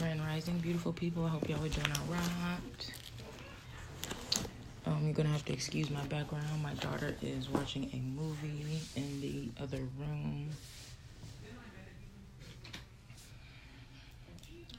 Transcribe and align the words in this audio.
Grand 0.00 0.24
Rising, 0.24 0.56
beautiful 0.60 0.94
people. 0.94 1.26
I 1.26 1.28
hope 1.28 1.46
y'all 1.46 1.62
are 1.62 1.68
doing 1.68 1.92
all 1.92 2.14
right. 2.14 2.92
Um, 4.86 5.04
you're 5.04 5.12
gonna 5.12 5.28
have 5.28 5.44
to 5.44 5.52
excuse 5.52 5.90
my 5.90 6.02
background. 6.04 6.62
My 6.62 6.72
daughter 6.72 7.14
is 7.20 7.50
watching 7.50 7.90
a 7.92 7.98
movie 8.18 8.80
in 8.96 9.20
the 9.20 9.50
other 9.62 9.76
room. 9.98 10.48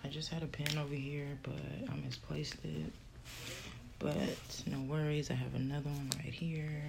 I 0.03 0.07
just 0.07 0.29
had 0.29 0.41
a 0.41 0.47
pen 0.47 0.75
over 0.79 0.95
here, 0.95 1.37
but 1.43 1.53
I 1.87 1.95
misplaced 2.03 2.55
it. 2.63 2.91
But 3.99 4.63
no 4.65 4.79
worries, 4.79 5.29
I 5.29 5.35
have 5.35 5.53
another 5.53 5.91
one 5.91 6.09
right 6.15 6.33
here. 6.33 6.81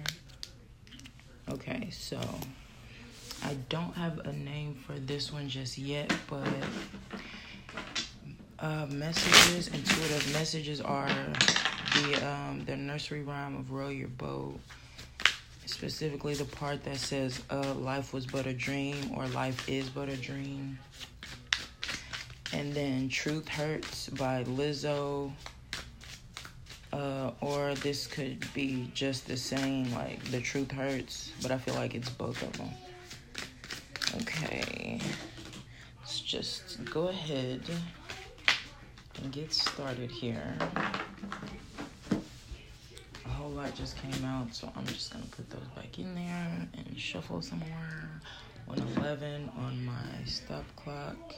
Okay, 1.49 1.87
so 1.91 2.19
I 3.43 3.55
don't 3.69 3.93
have 3.93 4.17
a 4.25 4.33
name 4.33 4.73
for 4.73 4.93
this 4.93 5.31
one 5.31 5.49
just 5.49 5.77
yet, 5.77 6.11
but 6.27 6.47
uh, 8.63 8.85
messages, 8.89 9.67
intuitive 9.67 10.33
messages 10.33 10.79
are 10.79 11.09
the 11.95 12.25
um, 12.25 12.63
the 12.65 12.75
nursery 12.75 13.21
rhyme 13.21 13.57
of 13.57 13.71
row 13.71 13.89
your 13.89 14.07
boat. 14.07 14.57
Specifically, 15.65 16.33
the 16.33 16.45
part 16.45 16.83
that 16.85 16.97
says 16.97 17.41
uh, 17.51 17.73
"Life 17.73 18.13
was 18.13 18.25
but 18.25 18.47
a 18.47 18.53
dream" 18.53 19.11
or 19.15 19.27
"Life 19.27 19.67
is 19.67 19.89
but 19.89 20.07
a 20.07 20.15
dream." 20.15 20.79
And 22.53 22.73
then 22.73 23.09
"Truth 23.09 23.49
Hurts" 23.49 24.09
by 24.09 24.45
Lizzo. 24.45 25.31
Uh, 26.93 27.31
or 27.41 27.73
this 27.75 28.05
could 28.05 28.45
be 28.53 28.91
just 28.93 29.27
the 29.27 29.35
same, 29.35 29.91
like 29.93 30.23
"The 30.31 30.39
Truth 30.39 30.71
Hurts," 30.71 31.33
but 31.41 31.51
I 31.51 31.57
feel 31.57 31.73
like 31.75 31.95
it's 31.95 32.09
both 32.09 32.41
of 32.41 32.53
them. 32.53 32.69
Okay, 34.21 35.01
let's 35.99 36.21
just 36.21 36.85
go 36.85 37.09
ahead 37.09 37.67
get 39.31 39.53
started 39.53 40.11
here. 40.11 40.55
A 43.25 43.29
whole 43.29 43.51
lot 43.51 43.73
just 43.75 43.97
came 43.97 44.25
out, 44.25 44.53
so 44.53 44.71
I'm 44.75 44.85
just 44.85 45.11
gonna 45.11 45.25
put 45.25 45.49
those 45.49 45.67
back 45.75 45.97
in 45.99 46.13
there 46.15 46.67
and 46.73 46.99
shuffle 46.99 47.41
some 47.41 47.59
more. 47.59 48.09
111 48.65 49.49
on 49.57 49.85
my 49.85 50.25
stop 50.25 50.65
clock. 50.75 51.35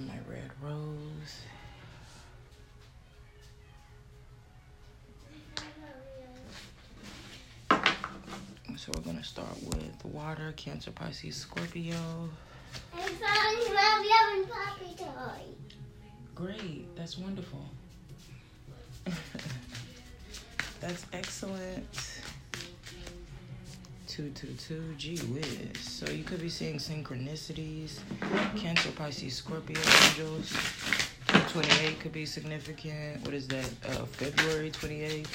Get 0.00 0.08
my 0.08 0.32
red 0.32 0.50
rose. 0.62 1.42
So 8.76 8.92
we're 8.94 9.02
gonna 9.02 9.22
start 9.22 9.62
with 9.64 10.04
water, 10.04 10.54
Cancer, 10.56 10.90
Pisces, 10.90 11.36
Scorpio. 11.36 12.30
Sorry, 12.94 13.10
Mom, 13.74 14.04
you 14.04 14.10
haven't 14.10 14.48
puppy 14.48 14.94
toy. 14.96 15.44
Great, 16.34 16.96
that's 16.96 17.18
wonderful. 17.18 17.68
that's 20.80 21.04
excellent. 21.12 22.09
Two, 24.20 24.28
two, 24.32 24.54
two, 24.68 24.94
gee 24.98 25.16
whiz. 25.16 25.78
So 25.80 26.10
you 26.10 26.24
could 26.24 26.42
be 26.42 26.50
seeing 26.50 26.76
synchronicities. 26.76 28.00
Cancer, 28.54 28.90
Pisces, 28.90 29.32
Scorpio, 29.32 29.78
angels. 29.78 30.52
28 31.48 32.00
could 32.00 32.12
be 32.12 32.26
significant. 32.26 33.24
What 33.24 33.32
is 33.32 33.48
that? 33.48 33.64
Uh, 33.82 34.04
February 34.04 34.72
28th. 34.72 35.26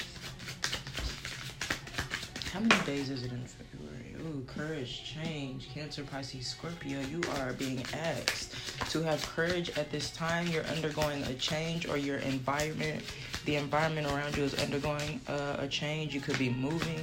How 2.52 2.60
many 2.60 2.80
days 2.84 3.10
is 3.10 3.24
it 3.24 3.32
in 3.32 3.44
February? 3.44 4.14
Ooh, 4.20 4.44
courage, 4.46 5.02
change. 5.02 5.68
Cancer, 5.74 6.04
Pisces, 6.04 6.46
Scorpio. 6.46 7.00
You 7.10 7.22
are 7.40 7.54
being 7.54 7.84
asked 7.92 8.54
to 8.92 9.02
have 9.02 9.20
courage 9.26 9.76
at 9.76 9.90
this 9.90 10.10
time. 10.10 10.46
You're 10.46 10.66
undergoing 10.66 11.24
a 11.24 11.34
change, 11.34 11.88
or 11.88 11.96
your 11.96 12.18
environment, 12.18 13.02
the 13.46 13.56
environment 13.56 14.06
around 14.06 14.36
you 14.36 14.44
is 14.44 14.54
undergoing 14.62 15.20
uh, 15.26 15.56
a 15.58 15.66
change. 15.66 16.14
You 16.14 16.20
could 16.20 16.38
be 16.38 16.50
moving. 16.50 17.02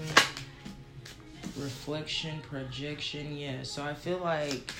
Reflection, 1.57 2.41
projection, 2.49 3.37
yeah. 3.37 3.61
So 3.63 3.83
I 3.83 3.93
feel 3.93 4.17
like 4.17 4.73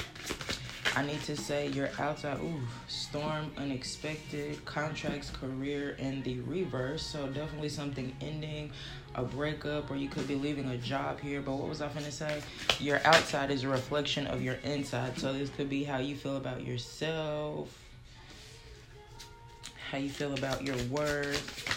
I 0.96 1.04
need 1.04 1.22
to 1.24 1.36
say 1.36 1.68
you're 1.68 1.90
outside. 2.00 2.40
Ooh, 2.40 2.62
storm, 2.88 3.52
unexpected, 3.58 4.64
contracts, 4.66 5.30
career, 5.30 5.96
and 6.00 6.24
the 6.24 6.40
reverse. 6.42 7.04
So 7.04 7.28
definitely 7.28 7.70
something 7.70 8.16
ending, 8.22 8.72
a 9.14 9.24
breakup, 9.24 9.92
or 9.92 9.96
you 9.96 10.10
could 10.10 10.28
be 10.28 10.36
leaving 10.36 10.70
a 10.70 10.78
job 10.78 11.20
here. 11.20 11.42
But 11.42 11.54
what 11.54 11.70
was 11.70 11.82
I 11.82 11.90
gonna 11.90 12.12
say? 12.12 12.42
Your 12.80 13.02
outside 13.06 13.52
is 13.52 13.64
a 13.64 13.70
reflection 13.70 14.26
of 14.28 14.42
your 14.42 14.56
inside. 14.64 15.18
So 15.20 15.32
this 15.32 15.50
could 15.50 15.70
be 15.70 15.84
how 15.84 16.00
you 16.00 16.16
feel 16.16 16.38
about 16.38 16.66
yourself, 16.66 17.76
how 19.92 20.00
you 20.00 20.10
feel 20.10 20.34
about 20.34 20.64
your 20.64 20.78
worth 20.90 21.73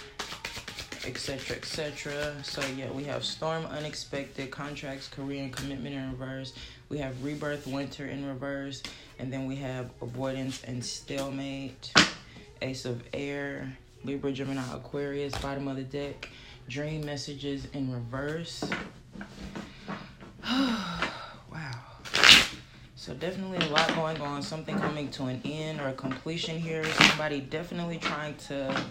etc 1.07 1.57
etc 1.57 2.35
so 2.43 2.61
yeah 2.77 2.91
we 2.91 3.05
have 3.05 3.25
storm 3.25 3.65
unexpected 3.67 4.51
contracts 4.51 5.09
career 5.09 5.43
and 5.43 5.55
commitment 5.55 5.95
in 5.95 6.11
reverse. 6.11 6.53
We 6.89 6.99
have 6.99 7.23
rebirth 7.25 7.67
winter 7.67 8.07
in 8.07 8.27
reverse. 8.27 8.83
And 9.19 9.33
then 9.33 9.47
we 9.47 9.57
have 9.57 9.91
avoidance 10.03 10.63
and 10.65 10.85
stalemate. 10.85 11.93
Ace 12.63 12.85
of 12.85 13.03
air 13.13 13.77
libra 14.05 14.33
gemini 14.33 14.63
aquarius 14.73 15.37
bottom 15.39 15.69
of 15.69 15.77
the 15.77 15.83
deck. 15.83 16.29
Dream 16.69 17.05
messages 17.05 17.67
in 17.73 17.93
reverse. 17.93 18.65
Wow. 21.53 21.81
So 22.97 23.15
definitely 23.15 23.67
a 23.67 23.71
lot 23.71 23.89
going 23.95 24.21
on. 24.21 24.43
Something 24.43 24.79
coming 24.79 25.11
to 25.13 25.25
an 25.25 25.41
end 25.45 25.81
or 25.81 25.89
a 25.89 25.93
completion 25.95 26.59
here. 26.59 26.85
Somebody 26.85 27.41
definitely 27.41 27.99
trying 27.99 28.35
to 28.49 28.85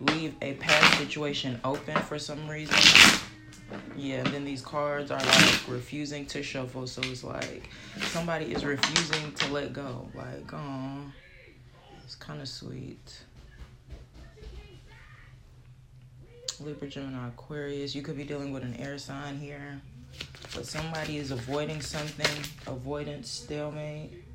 leave 0.00 0.34
a 0.42 0.54
past 0.54 0.98
situation 0.98 1.60
open 1.64 1.96
for 2.02 2.18
some 2.18 2.48
reason. 2.48 2.76
Yeah, 3.96 4.16
and 4.16 4.28
then 4.28 4.44
these 4.44 4.62
cards 4.62 5.10
are 5.10 5.18
like 5.18 5.68
refusing 5.68 6.26
to 6.26 6.42
shuffle, 6.42 6.86
so 6.86 7.02
it's 7.04 7.24
like 7.24 7.68
somebody 8.00 8.52
is 8.52 8.64
refusing 8.64 9.32
to 9.32 9.52
let 9.52 9.72
go. 9.72 10.08
Like, 10.14 10.52
oh, 10.52 11.00
it's 12.04 12.14
kind 12.14 12.40
of 12.40 12.48
sweet. 12.48 13.22
Libra, 16.60 16.88
Gemini, 16.88 17.28
Aquarius. 17.28 17.94
You 17.94 18.02
could 18.02 18.16
be 18.16 18.24
dealing 18.24 18.52
with 18.52 18.62
an 18.62 18.76
air 18.76 18.98
sign 18.98 19.38
here, 19.38 19.80
but 20.54 20.64
somebody 20.66 21.18
is 21.18 21.30
avoiding 21.30 21.80
something. 21.80 22.44
Avoidance, 22.66 23.28
stalemate. 23.28 24.25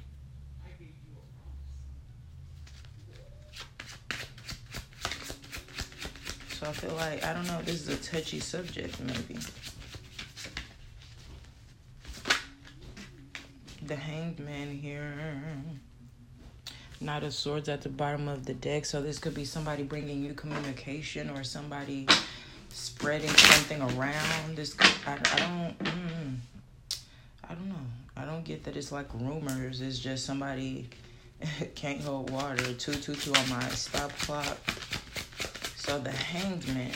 So 6.61 6.69
I 6.69 6.73
feel 6.73 6.93
like 6.93 7.23
I 7.23 7.34
don't 7.34 7.47
know. 7.47 7.59
This 7.63 7.87
is 7.87 7.90
a 7.90 7.97
touchy 7.97 8.40
subject, 8.40 8.99
maybe. 8.99 9.40
The 13.87 13.96
Hanged 13.96 14.37
Man 14.37 14.69
here. 14.69 15.16
Knight 16.99 17.23
of 17.23 17.34
Swords 17.34 17.67
at 17.67 17.81
the 17.81 17.90
bottom 17.90 18.28
of 18.28 18.46
the 18.46 18.53
deck. 18.53 18.85
So 18.85 19.02
this 19.02 19.17
could 19.17 19.34
be 19.34 19.43
somebody 19.43 19.81
bringing 19.81 20.23
you 20.23 20.35
communication 20.35 21.31
or 21.31 21.43
somebody 21.43 22.08
spreading 22.69 23.29
something 23.29 23.81
around. 23.81 24.55
This 24.55 24.75
I, 25.07 25.14
I 25.14 25.40
don't. 25.40 25.79
Mm, 25.79 26.35
I 27.49 27.55
don't 27.55 27.69
know. 27.69 27.87
I 28.16 28.25
don't 28.25 28.46
get 28.46 28.66
that 28.66 28.78
it's 28.78 28.91
like 28.91 29.07
rumors. 29.16 29.81
It's 29.81 29.97
just 29.97 30.28
somebody 30.28 30.90
can't 31.73 32.02
hold 32.02 32.29
water. 32.29 32.72
Two 32.75 32.93
two 32.93 33.16
two 33.16 33.34
on 33.34 33.49
my 33.49 33.67
stop 33.69 34.11
clock. 34.19 34.59
So 35.91 35.99
the 35.99 36.09
hanged 36.09 36.66
man. 36.70 36.90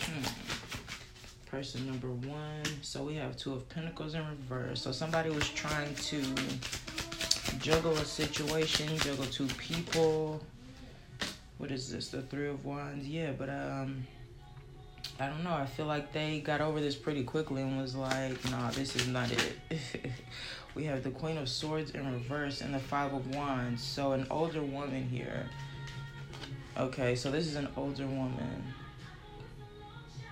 Hmm. 0.00 1.46
Person 1.46 1.86
number 1.86 2.10
one. 2.10 2.62
So 2.82 3.02
we 3.02 3.14
have 3.14 3.34
two 3.38 3.54
of 3.54 3.66
pentacles 3.70 4.12
in 4.12 4.20
reverse. 4.28 4.82
So 4.82 4.92
somebody 4.92 5.30
was 5.30 5.48
trying 5.48 5.94
to 5.94 6.22
juggle 7.60 7.92
a 7.92 8.04
situation, 8.04 8.94
juggle 8.98 9.24
two 9.24 9.46
people. 9.56 10.44
what 11.56 11.70
is 11.70 11.90
this? 11.90 12.10
The 12.10 12.20
Three 12.20 12.48
of 12.48 12.62
Wands. 12.66 13.06
Yeah, 13.06 13.32
but 13.32 13.48
um, 13.48 14.06
I 15.18 15.26
don't 15.26 15.42
know. 15.42 15.54
I 15.54 15.64
feel 15.64 15.86
like 15.86 16.12
they 16.12 16.40
got 16.40 16.60
over 16.60 16.82
this 16.82 16.96
pretty 16.96 17.24
quickly 17.24 17.62
and 17.62 17.80
was 17.80 17.96
like, 17.96 18.50
nah, 18.50 18.70
this 18.70 18.96
is 18.96 19.08
not 19.08 19.32
it. 19.32 19.56
we 20.74 20.84
have 20.84 21.04
the 21.04 21.10
Queen 21.10 21.38
of 21.38 21.48
Swords 21.48 21.92
in 21.92 22.12
reverse 22.12 22.60
and 22.60 22.74
the 22.74 22.80
Five 22.80 23.14
of 23.14 23.34
Wands. 23.34 23.82
So 23.82 24.12
an 24.12 24.26
older 24.30 24.62
woman 24.62 25.08
here. 25.08 25.48
Okay, 26.76 27.14
so 27.14 27.30
this 27.30 27.46
is 27.46 27.54
an 27.54 27.68
older 27.76 28.06
woman. 28.06 28.64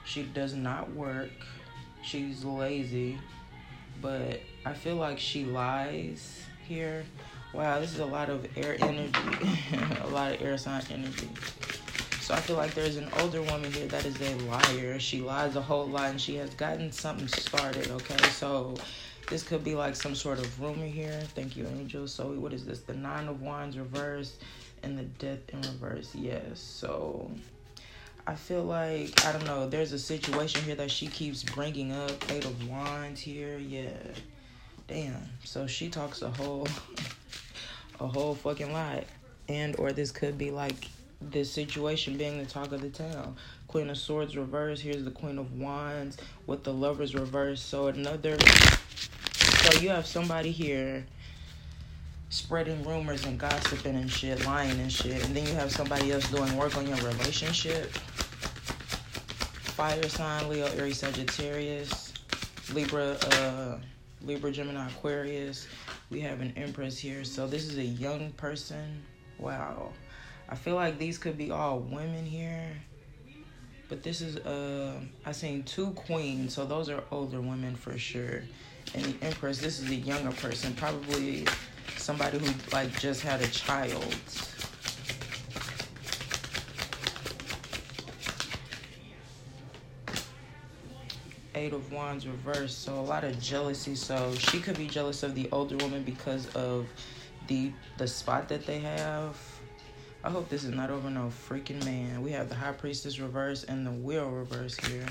She 0.04 0.24
does 0.24 0.54
not 0.54 0.92
work. 0.92 1.30
She's 2.02 2.44
lazy. 2.44 3.18
But 4.00 4.40
I 4.66 4.72
feel 4.72 4.96
like 4.96 5.20
she 5.20 5.44
lies 5.44 6.42
here. 6.66 7.04
Wow, 7.54 7.78
this 7.78 7.92
is 7.92 8.00
a 8.00 8.06
lot 8.06 8.28
of 8.28 8.44
air 8.56 8.76
energy. 8.80 9.12
a 10.02 10.08
lot 10.08 10.32
of 10.32 10.42
air 10.42 10.58
sign 10.58 10.82
energy. 10.90 11.28
So 12.20 12.34
I 12.34 12.40
feel 12.40 12.56
like 12.56 12.74
there's 12.74 12.96
an 12.96 13.08
older 13.20 13.42
woman 13.42 13.72
here 13.72 13.86
that 13.86 14.04
is 14.04 14.20
a 14.20 14.34
liar. 14.46 14.98
She 14.98 15.20
lies 15.20 15.54
a 15.54 15.62
whole 15.62 15.86
lot 15.86 16.10
and 16.10 16.20
she 16.20 16.34
has 16.36 16.50
gotten 16.54 16.90
something 16.90 17.28
started, 17.28 17.88
okay? 17.88 18.28
So 18.30 18.74
this 19.28 19.44
could 19.44 19.62
be 19.62 19.76
like 19.76 19.94
some 19.94 20.16
sort 20.16 20.40
of 20.40 20.60
rumor 20.60 20.86
here. 20.86 21.20
Thank 21.36 21.56
you, 21.56 21.68
Angel. 21.68 22.08
So 22.08 22.32
what 22.32 22.52
is 22.52 22.64
this? 22.64 22.80
The 22.80 22.94
Nine 22.94 23.28
of 23.28 23.42
Wands 23.42 23.78
reversed 23.78 24.42
and 24.82 24.98
the 24.98 25.02
Death 25.02 25.40
in 25.52 25.60
reverse. 25.62 26.14
Yes. 26.14 26.60
So 26.60 27.30
I 28.26 28.34
feel 28.34 28.62
like, 28.62 29.24
I 29.24 29.32
don't 29.32 29.44
know, 29.44 29.68
there's 29.68 29.92
a 29.92 29.98
situation 29.98 30.62
here 30.62 30.74
that 30.76 30.90
she 30.90 31.06
keeps 31.06 31.42
bringing 31.42 31.92
up. 31.92 32.30
Eight 32.30 32.44
of 32.44 32.68
Wands 32.68 33.20
here. 33.20 33.58
Yeah. 33.58 33.90
Damn. 34.86 35.28
So 35.44 35.66
she 35.66 35.88
talks 35.88 36.22
a 36.22 36.30
whole, 36.30 36.68
a 38.00 38.06
whole 38.06 38.34
fucking 38.34 38.72
lot. 38.72 39.04
And 39.48 39.76
or 39.78 39.92
this 39.92 40.10
could 40.10 40.38
be 40.38 40.50
like 40.50 40.88
this 41.20 41.50
situation 41.50 42.16
being 42.16 42.38
the 42.38 42.46
talk 42.46 42.72
of 42.72 42.80
the 42.80 42.90
town. 42.90 43.36
Queen 43.68 43.90
of 43.90 43.96
Swords 43.96 44.36
reverse. 44.36 44.80
Here's 44.80 45.04
the 45.04 45.10
Queen 45.10 45.38
of 45.38 45.58
Wands 45.58 46.18
with 46.46 46.64
the 46.64 46.72
Lovers 46.72 47.14
reverse. 47.14 47.60
So 47.60 47.88
another. 47.88 48.36
So 49.62 49.80
you 49.80 49.90
have 49.90 50.06
somebody 50.06 50.50
here 50.50 51.06
spreading 52.32 52.82
rumors 52.84 53.26
and 53.26 53.38
gossiping 53.38 53.94
and 53.94 54.10
shit, 54.10 54.42
lying 54.46 54.80
and 54.80 54.90
shit, 54.90 55.22
and 55.26 55.36
then 55.36 55.46
you 55.46 55.52
have 55.52 55.70
somebody 55.70 56.10
else 56.12 56.26
doing 56.30 56.56
work 56.56 56.74
on 56.78 56.86
your 56.86 56.96
relationship. 56.96 57.90
Fire 59.76 60.08
sign, 60.08 60.48
Leo, 60.48 60.64
Aries, 60.78 60.96
Sagittarius, 60.96 62.14
Libra, 62.72 63.18
uh, 63.32 63.78
Libra, 64.22 64.50
Gemini, 64.50 64.88
Aquarius. 64.88 65.68
We 66.08 66.20
have 66.20 66.40
an 66.40 66.54
Empress 66.56 66.98
here. 66.98 67.22
So 67.22 67.46
this 67.46 67.66
is 67.66 67.76
a 67.76 67.84
young 67.84 68.32
person. 68.32 69.02
Wow. 69.38 69.90
I 70.48 70.54
feel 70.54 70.74
like 70.74 70.98
these 70.98 71.18
could 71.18 71.36
be 71.36 71.50
all 71.50 71.80
women 71.80 72.24
here. 72.24 72.70
But 73.90 74.02
this 74.02 74.22
is 74.22 74.38
uh 74.38 75.00
I 75.26 75.32
seen 75.32 75.64
two 75.64 75.90
queens, 75.90 76.54
so 76.54 76.64
those 76.64 76.88
are 76.88 77.02
older 77.10 77.42
women 77.42 77.76
for 77.76 77.98
sure. 77.98 78.42
And 78.94 79.04
the 79.04 79.26
Empress, 79.26 79.58
this 79.58 79.80
is 79.80 79.90
a 79.90 79.94
younger 79.94 80.32
person, 80.32 80.74
probably 80.74 81.46
somebody 81.96 82.38
who 82.38 82.52
like 82.72 82.98
just 82.98 83.22
had 83.22 83.40
a 83.40 83.48
child. 83.48 84.16
Eight 91.54 91.72
of 91.72 91.92
Wands 91.92 92.26
reversed, 92.26 92.82
so 92.82 92.98
a 92.98 93.00
lot 93.00 93.24
of 93.24 93.38
jealousy. 93.38 93.94
So 93.94 94.34
she 94.36 94.58
could 94.58 94.76
be 94.76 94.86
jealous 94.86 95.22
of 95.22 95.34
the 95.34 95.48
older 95.52 95.76
woman 95.76 96.02
because 96.02 96.46
of 96.54 96.86
the 97.46 97.72
the 97.98 98.06
spot 98.08 98.48
that 98.48 98.66
they 98.66 98.78
have 98.80 99.36
I 100.24 100.30
hope 100.30 100.48
this 100.48 100.62
is 100.62 100.70
not 100.70 100.90
over 100.90 101.10
no 101.10 101.32
freaking 101.48 101.84
man. 101.84 102.22
We 102.22 102.30
have 102.30 102.48
the 102.48 102.54
High 102.54 102.70
Priestess 102.70 103.18
reverse 103.18 103.64
and 103.64 103.84
the 103.84 103.90
Wheel 103.90 104.30
reverse 104.30 104.76
here. 104.86 105.04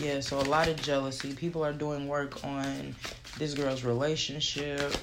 Yeah, 0.00 0.20
so 0.20 0.38
a 0.38 0.42
lot 0.42 0.68
of 0.68 0.80
jealousy. 0.80 1.34
People 1.34 1.64
are 1.64 1.72
doing 1.72 2.06
work 2.06 2.44
on 2.44 2.94
this 3.36 3.54
girl's 3.54 3.82
relationship, 3.82 4.94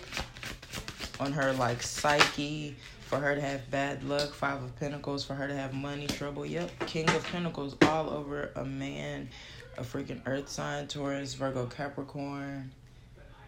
on 1.19 1.31
her 1.31 1.53
like 1.53 1.81
psyche, 1.81 2.75
for 3.01 3.17
her 3.17 3.35
to 3.35 3.41
have 3.41 3.69
bad 3.71 4.03
luck. 4.03 4.33
Five 4.33 4.63
of 4.63 4.75
Pentacles, 4.79 5.23
for 5.23 5.35
her 5.35 5.47
to 5.47 5.55
have 5.55 5.73
money 5.73 6.07
trouble. 6.07 6.45
Yep, 6.45 6.87
King 6.87 7.09
of 7.09 7.23
Pentacles 7.31 7.75
all 7.83 8.09
over 8.09 8.51
a 8.55 8.65
man, 8.65 9.29
a 9.77 9.83
freaking 9.83 10.21
Earth 10.25 10.49
sign, 10.49 10.87
Taurus, 10.87 11.33
Virgo, 11.33 11.65
Capricorn. 11.67 12.71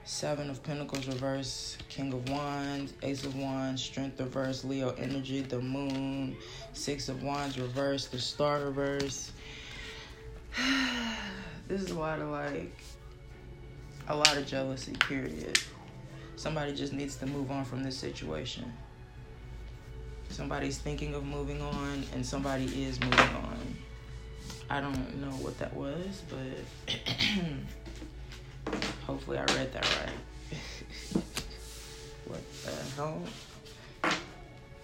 Seven 0.08 0.50
of 0.50 0.64
Pentacles 0.64 1.06
reverse, 1.06 1.78
King 1.90 2.14
of 2.14 2.30
Wands, 2.30 2.94
Ace 3.04 3.26
of 3.26 3.36
Wands, 3.36 3.84
Strength 3.84 4.22
reverse, 4.22 4.64
Leo 4.64 4.92
energy, 4.92 5.42
the 5.42 5.60
Moon, 5.60 6.38
Six 6.72 7.10
of 7.10 7.24
Wands 7.24 7.60
reverse, 7.60 8.08
the 8.08 8.18
Star 8.18 8.62
reverse. 8.62 9.34
this 11.68 11.82
is 11.82 11.92
a 11.92 12.00
lot 12.00 12.20
of 12.20 12.30
like, 12.30 12.72
a 14.08 14.16
lot 14.16 14.38
of 14.38 14.48
jealousy, 14.48 14.94
period. 14.94 15.60
Somebody 16.38 16.74
just 16.76 16.94
needs 16.94 17.18
to 17.18 17.26
move 17.26 17.50
on 17.50 17.66
from 17.66 17.84
this 17.84 17.98
situation. 17.98 18.72
Somebody's 20.30 20.78
thinking 20.78 21.16
of 21.16 21.26
moving 21.26 21.64
on, 21.64 22.04
and 22.14 22.24
somebody 22.24 22.66
is 22.84 23.00
moving 23.00 23.20
on. 23.20 23.76
I 24.70 24.80
don't 24.80 25.20
know 25.20 25.32
what 25.32 25.58
that 25.58 25.74
was, 25.74 26.22
but. 26.30 26.94
Hopefully 29.08 29.40
I 29.40 29.46
read 29.56 29.74
that 29.74 30.00
right. 30.00 30.14
what 32.26 32.42
the 32.64 32.72
hell? 32.96 33.20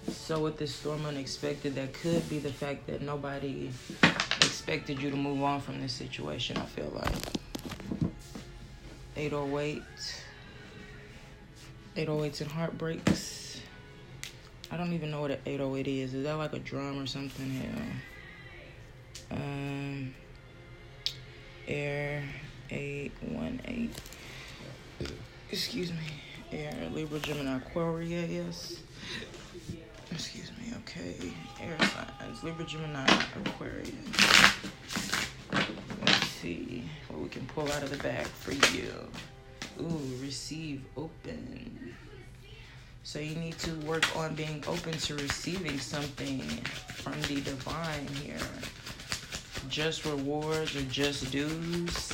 So 0.07 0.39
with 0.39 0.57
this 0.57 0.73
storm 0.73 1.05
unexpected, 1.05 1.75
that 1.75 1.93
could 1.93 2.27
be 2.29 2.39
the 2.39 2.51
fact 2.51 2.87
that 2.87 3.03
nobody 3.03 3.69
expected 4.37 4.99
you 4.99 5.11
to 5.11 5.15
move 5.15 5.43
on 5.43 5.61
from 5.61 5.79
this 5.81 5.93
situation, 5.93 6.57
I 6.57 6.65
feel 6.65 6.91
like. 6.95 7.13
808. 9.15 10.22
808s 11.95 12.41
and 12.41 12.51
heartbreaks. 12.51 13.61
I 14.71 14.77
don't 14.77 14.93
even 14.93 15.11
know 15.11 15.21
what 15.21 15.31
an 15.31 15.39
808 15.45 15.87
is. 15.87 16.13
Is 16.15 16.23
that 16.23 16.33
like 16.33 16.53
a 16.53 16.59
drum 16.59 16.99
or 16.99 17.05
something? 17.05 17.61
Yeah. 19.29 19.37
Um, 19.37 20.15
air, 21.67 22.23
818. 22.71 23.91
Excuse 25.51 25.91
me. 25.91 25.97
Air, 26.51 26.89
Libra, 26.91 27.19
Gemini, 27.19 27.57
Aquarius. 27.57 28.79
Excuse 30.11 30.51
me, 30.59 30.73
okay. 30.77 31.33
Air 31.61 31.77
signs, 31.79 32.43
Libra, 32.43 32.65
Gemini, 32.65 33.05
Aquarius. 33.45 33.91
Let's 35.51 36.27
see 36.27 36.89
what 37.07 37.21
we 37.21 37.29
can 37.29 37.45
pull 37.47 37.71
out 37.71 37.83
of 37.83 37.91
the 37.91 37.97
bag 37.97 38.25
for 38.25 38.51
you. 38.75 38.93
Ooh, 39.79 40.01
receive, 40.21 40.83
open. 40.95 41.95
So 43.03 43.19
you 43.19 43.35
need 43.35 43.57
to 43.59 43.71
work 43.85 44.15
on 44.15 44.33
being 44.35 44.63
open 44.67 44.93
to 44.93 45.15
receiving 45.15 45.77
something 45.79 46.39
from 46.39 47.19
the 47.23 47.41
divine 47.41 48.07
here. 48.21 48.37
Just 49.69 50.05
rewards 50.05 50.75
or 50.75 50.83
just 50.83 51.31
dues. 51.31 52.13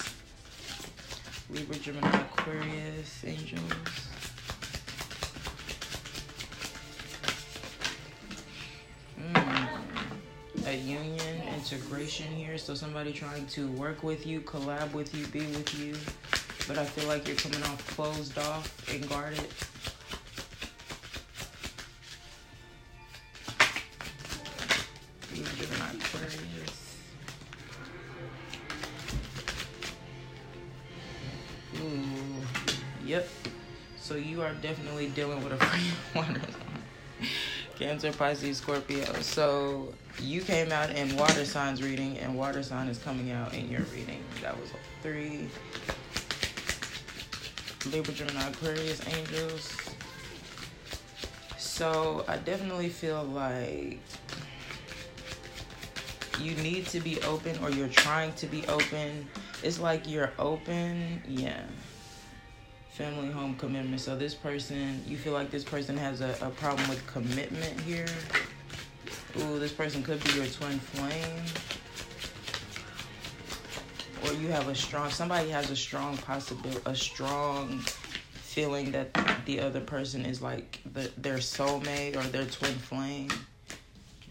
Libra, 1.50 1.76
Gemini, 1.78 2.08
Aquarius, 2.08 3.24
angels. 3.26 3.62
Mm. 9.20 9.68
A 10.68 10.76
union, 10.76 11.42
integration 11.56 12.28
here. 12.28 12.58
So 12.58 12.74
somebody 12.74 13.12
trying 13.12 13.46
to 13.48 13.68
work 13.72 14.04
with 14.04 14.26
you, 14.26 14.42
collab 14.42 14.94
with 14.94 15.14
you, 15.14 15.28
be 15.28 15.42
with 15.42 15.80
you. 15.80 15.96
But 16.70 16.78
I 16.78 16.86
feel 16.86 17.08
like 17.08 17.28
you're 17.28 17.36
coming 17.36 17.64
off 17.64 17.96
closed 17.96 18.38
off 18.38 18.94
and 18.94 19.10
guarded. 19.10 19.48
Aquarius. 26.20 26.96
Ooh, 31.82 33.06
yep. 33.06 33.28
So 33.98 34.16
you 34.16 34.44
are 34.44 34.54
definitely 34.62 35.08
dealing 35.10 35.44
with 35.44 35.54
a 35.54 35.58
free 35.66 35.92
water 36.16 36.40
sign. 36.40 37.30
Cancer, 37.80 38.12
Pisces, 38.12 38.58
Scorpio. 38.58 39.12
So 39.22 39.94
you 40.22 40.42
came 40.42 40.72
out 40.72 40.92
in 40.92 41.16
water 41.16 41.46
signs 41.46 41.82
reading, 41.82 42.18
and 42.20 42.38
water 42.38 42.62
sign 42.62 42.90
is 42.90 43.00
coming 43.00 43.32
out 43.32 43.56
in 43.56 43.70
your 43.70 43.82
reading. 43.94 44.22
That 44.42 44.60
was 44.60 44.70
three. 45.02 45.50
Libra, 47.86 48.14
Gemini, 48.14 48.48
Aquarius, 48.48 49.02
angels. 49.08 49.76
So 51.58 52.26
I 52.28 52.38
definitely 52.38 52.90
feel 52.90 53.24
like 53.24 54.00
you 56.40 56.56
need 56.56 56.88
to 56.88 57.00
be 57.00 57.22
open 57.24 57.58
or 57.64 57.70
you're 57.70 57.90
trying 57.90 58.32
to 58.34 58.48
be 58.48 58.66
open 58.68 59.28
it's 59.62 59.78
like 59.78 60.08
you're 60.08 60.32
open 60.40 61.22
yeah 61.28 61.64
family 62.92 63.30
home 63.30 63.56
commitment 63.56 64.00
so 64.00 64.16
this 64.16 64.34
person 64.34 65.04
you 65.06 65.18
feel 65.18 65.34
like 65.34 65.52
this 65.52 65.66
person 65.66 65.98
has 65.98 66.22
a, 66.22 66.34
a 66.42 66.50
problem 66.52 66.88
with 66.88 67.06
commitment 67.08 67.78
here 67.82 68.06
Ooh, 69.38 69.60
this 69.60 69.72
person 69.72 70.02
could 70.02 70.24
be 70.24 70.32
your 70.32 70.48
twin 70.48 70.80
flame. 70.80 71.69
You 74.40 74.48
have 74.48 74.70
a 74.70 74.76
strong, 74.76 75.10
somebody 75.10 75.50
has 75.50 75.70
a 75.70 75.76
strong 75.76 76.16
possibility, 76.18 76.80
a 76.86 76.96
strong 76.96 77.80
feeling 78.34 78.92
that 78.92 79.14
the 79.46 79.60
other 79.60 79.82
person 79.82 80.26
is 80.26 80.42
like 80.42 80.80
the, 80.94 81.12
their 81.18 81.40
soulmate 81.40 82.16
or 82.16 82.24
their 82.24 82.46
twin 82.46 82.74
flame 82.74 83.28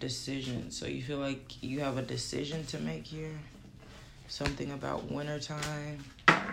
decision. 0.01 0.71
So 0.71 0.87
you 0.87 1.03
feel 1.03 1.19
like 1.19 1.63
you 1.63 1.81
have 1.81 1.99
a 1.99 2.03
decision 2.03 2.65
to 2.67 2.79
make 2.79 3.07
here. 3.07 3.39
Something 4.29 4.73
about 4.73 5.11
wintertime. 5.11 6.03
Can 6.27 6.47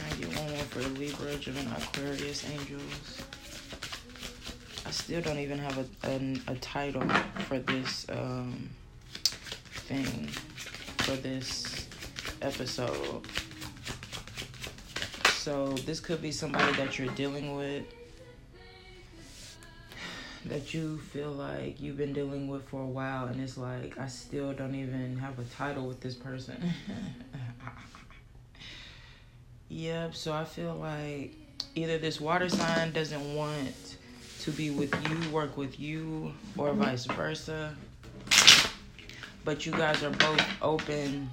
I 0.00 0.14
get 0.20 0.28
one 0.36 0.50
more 0.50 0.64
for 0.64 0.80
Libra, 0.98 1.34
Gemini, 1.36 1.76
Aquarius, 1.76 2.48
Angels? 2.50 3.22
I 4.86 4.90
still 4.92 5.20
don't 5.20 5.38
even 5.38 5.58
have 5.58 5.78
a, 5.78 6.08
a, 6.08 6.52
a 6.52 6.54
title 6.56 7.02
for 7.48 7.58
this 7.58 8.06
um, 8.08 8.70
thing, 9.88 10.28
for 10.98 11.16
this 11.16 11.88
episode. 12.40 13.26
So 15.32 15.72
this 15.86 15.98
could 15.98 16.22
be 16.22 16.30
somebody 16.30 16.72
that 16.74 17.00
you're 17.00 17.12
dealing 17.14 17.56
with 17.56 17.82
that 20.44 20.72
you 20.72 20.98
feel 20.98 21.32
like 21.32 21.80
you've 21.80 21.96
been 21.96 22.12
dealing 22.12 22.46
with 22.46 22.68
for 22.68 22.80
a 22.80 22.86
while 22.86 23.26
and 23.26 23.40
it's 23.40 23.58
like 23.58 23.98
I 23.98 24.06
still 24.06 24.52
don't 24.52 24.76
even 24.76 25.16
have 25.16 25.36
a 25.40 25.44
title 25.44 25.88
with 25.88 26.00
this 26.00 26.14
person. 26.14 26.72
yep, 29.68 30.14
so 30.14 30.32
I 30.32 30.44
feel 30.44 30.76
like 30.76 31.34
either 31.74 31.98
this 31.98 32.20
water 32.20 32.48
sign 32.48 32.92
doesn't 32.92 33.34
want 33.34 33.95
to 34.46 34.52
be 34.52 34.70
with 34.70 34.94
you, 35.10 35.30
work 35.30 35.56
with 35.56 35.80
you, 35.80 36.32
or 36.56 36.72
vice 36.72 37.04
versa. 37.04 37.74
But 39.44 39.66
you 39.66 39.72
guys 39.72 40.04
are 40.04 40.10
both 40.10 40.40
open 40.62 41.28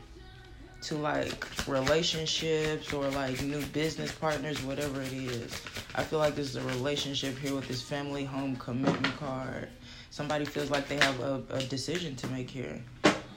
to 0.81 0.95
like 0.95 1.45
relationships 1.67 2.91
or 2.91 3.07
like 3.11 3.39
new 3.43 3.63
business 3.67 4.11
partners, 4.11 4.63
whatever 4.63 4.99
it 5.03 5.13
is. 5.13 5.51
I 5.93 6.03
feel 6.03 6.17
like 6.17 6.35
this 6.35 6.49
is 6.49 6.55
a 6.55 6.63
relationship 6.63 7.37
here 7.37 7.53
with 7.53 7.67
this 7.67 7.83
family 7.83 8.25
home 8.25 8.55
commitment 8.55 9.15
card. 9.17 9.69
Somebody 10.09 10.45
feels 10.45 10.71
like 10.71 10.87
they 10.87 10.97
have 10.97 11.19
a, 11.19 11.43
a 11.51 11.61
decision 11.61 12.15
to 12.15 12.27
make 12.29 12.49
here. 12.49 12.81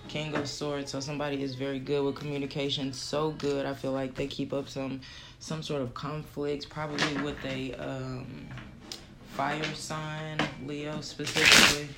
King 0.09 0.35
of 0.37 0.49
Swords, 0.49 0.91
so 0.91 1.01
somebody 1.01 1.43
is 1.43 1.55
very 1.55 1.81
good 1.81 2.03
with 2.03 2.15
communication, 2.15 2.95
so 2.95 3.33
good. 3.33 3.67
I 3.67 3.75
feel 3.75 3.93
like 3.93 4.15
they 4.15 4.27
keep 4.27 4.55
up 4.55 4.71
some 4.71 5.03
some 5.39 5.63
sort 5.63 5.83
of 5.83 5.93
conflicts, 5.93 6.65
probably 6.65 7.23
with 7.23 7.37
a 7.45 7.75
um, 7.75 8.49
fire 9.37 9.75
sign, 9.75 10.39
Leo 10.65 10.99
specifically. 11.03 11.89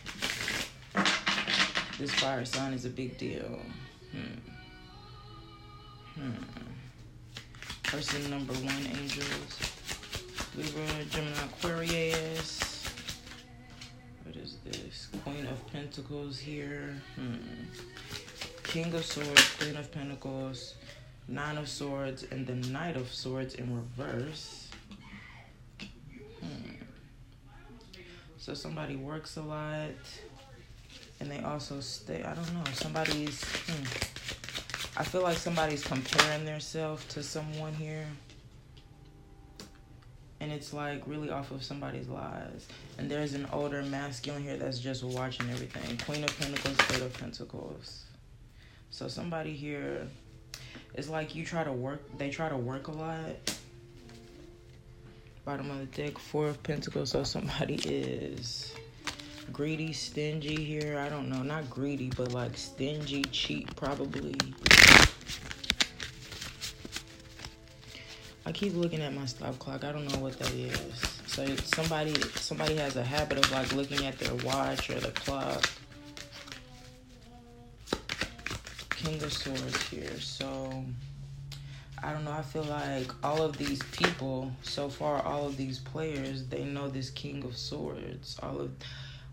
This 1.97 2.12
fire 2.14 2.45
sign 2.45 2.73
is 2.73 2.85
a 2.85 2.88
big 2.88 3.16
deal. 3.16 3.61
Hmm. 4.11 4.40
Hmm. 6.21 6.33
Person 7.85 8.28
number 8.28 8.54
one, 8.54 8.87
angels. 9.00 9.57
Libra, 10.57 11.04
Gemini, 11.11 11.37
Aquarius. 11.45 12.90
What 14.25 14.35
is 14.35 14.57
this? 14.64 15.07
Queen 15.23 15.47
of 15.47 15.64
Pentacles 15.73 16.40
here. 16.40 17.00
Hmm. 17.14 17.37
King 18.64 18.92
of 18.95 19.04
Swords, 19.04 19.54
Queen 19.59 19.76
of 19.76 19.92
Pentacles, 19.92 20.75
Nine 21.28 21.57
of 21.57 21.68
Swords, 21.68 22.25
and 22.33 22.49
the 22.49 22.57
Knight 22.68 22.97
of 22.97 23.14
Swords 23.14 23.54
in 23.54 23.76
reverse. 23.76 24.68
Hmm. 26.40 26.78
So 28.48 28.54
somebody 28.54 28.96
works 28.96 29.36
a 29.36 29.42
lot, 29.42 29.90
and 31.20 31.30
they 31.30 31.40
also 31.40 31.80
stay. 31.80 32.22
I 32.22 32.34
don't 32.34 32.54
know. 32.54 32.64
Somebody's. 32.72 33.44
Hmm 33.44 33.84
I 34.96 35.04
feel 35.04 35.22
like 35.22 35.36
somebody's 35.36 35.84
comparing 35.84 36.46
themselves 36.46 37.04
to 37.08 37.22
someone 37.22 37.74
here. 37.74 38.06
And 40.40 40.50
it's 40.50 40.72
like 40.72 41.02
really 41.06 41.28
off 41.28 41.50
of 41.50 41.62
somebody's 41.62 42.08
lies. 42.08 42.66
And 42.96 43.10
there's 43.10 43.34
an 43.34 43.46
older 43.52 43.82
masculine 43.82 44.42
here 44.42 44.56
that's 44.56 44.78
just 44.78 45.04
watching 45.04 45.50
everything. 45.50 45.98
Queen 45.98 46.24
of 46.24 46.36
Pentacles, 46.40 46.78
Eight 46.94 47.02
of 47.02 47.12
Pentacles. 47.12 48.04
So 48.88 49.08
somebody 49.08 49.52
here 49.52 50.08
it's 50.94 51.10
like 51.10 51.34
you 51.34 51.44
try 51.44 51.64
to 51.64 51.72
work 51.72 52.00
they 52.16 52.30
try 52.30 52.48
to 52.48 52.56
work 52.56 52.88
a 52.88 52.92
lot. 52.92 53.57
Bottom 55.48 55.70
of 55.70 55.78
the 55.78 55.86
deck, 56.02 56.18
four 56.18 56.48
of 56.48 56.62
pentacles, 56.62 57.12
so 57.12 57.24
somebody 57.24 57.76
is 57.76 58.74
greedy, 59.50 59.94
stingy 59.94 60.62
here. 60.62 60.98
I 60.98 61.08
don't 61.08 61.30
know, 61.30 61.42
not 61.42 61.70
greedy, 61.70 62.10
but 62.14 62.32
like 62.32 62.54
stingy, 62.58 63.24
cheap, 63.32 63.74
probably. 63.74 64.36
I 68.44 68.52
keep 68.52 68.74
looking 68.74 69.00
at 69.00 69.14
my 69.14 69.24
stop 69.24 69.58
clock. 69.58 69.84
I 69.84 69.92
don't 69.92 70.12
know 70.12 70.18
what 70.18 70.38
that 70.38 70.52
is. 70.52 71.18
So 71.26 71.46
somebody 71.64 72.12
somebody 72.32 72.76
has 72.76 72.96
a 72.96 73.02
habit 73.02 73.38
of 73.38 73.50
like 73.50 73.72
looking 73.72 74.04
at 74.04 74.18
their 74.18 74.34
watch 74.44 74.90
or 74.90 75.00
the 75.00 75.12
clock. 75.12 75.66
King 78.90 79.22
of 79.22 79.32
Swords 79.32 79.82
here. 79.88 80.20
So 80.20 80.84
I 82.02 82.12
don't 82.12 82.24
know. 82.24 82.32
I 82.32 82.42
feel 82.42 82.64
like 82.64 83.10
all 83.24 83.42
of 83.42 83.56
these 83.56 83.82
people 83.92 84.52
so 84.62 84.88
far, 84.88 85.22
all 85.22 85.46
of 85.46 85.56
these 85.56 85.78
players, 85.78 86.46
they 86.46 86.64
know 86.64 86.88
this 86.88 87.10
King 87.10 87.42
of 87.44 87.56
Swords. 87.56 88.38
All 88.42 88.60
of 88.60 88.70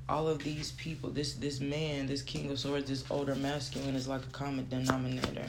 all 0.08 0.28
of 0.28 0.44
these 0.44 0.72
people, 0.74 1.10
this 1.10 1.34
this 1.34 1.60
man, 1.60 2.08
this 2.08 2.22
King 2.22 2.52
of 2.52 2.60
Swords, 2.60 2.90
this 2.90 3.04
older 3.10 3.36
masculine 3.36 3.96
is 3.96 4.08
like 4.08 4.22
a 4.24 4.32
common 4.32 4.68
denominator. 4.70 5.46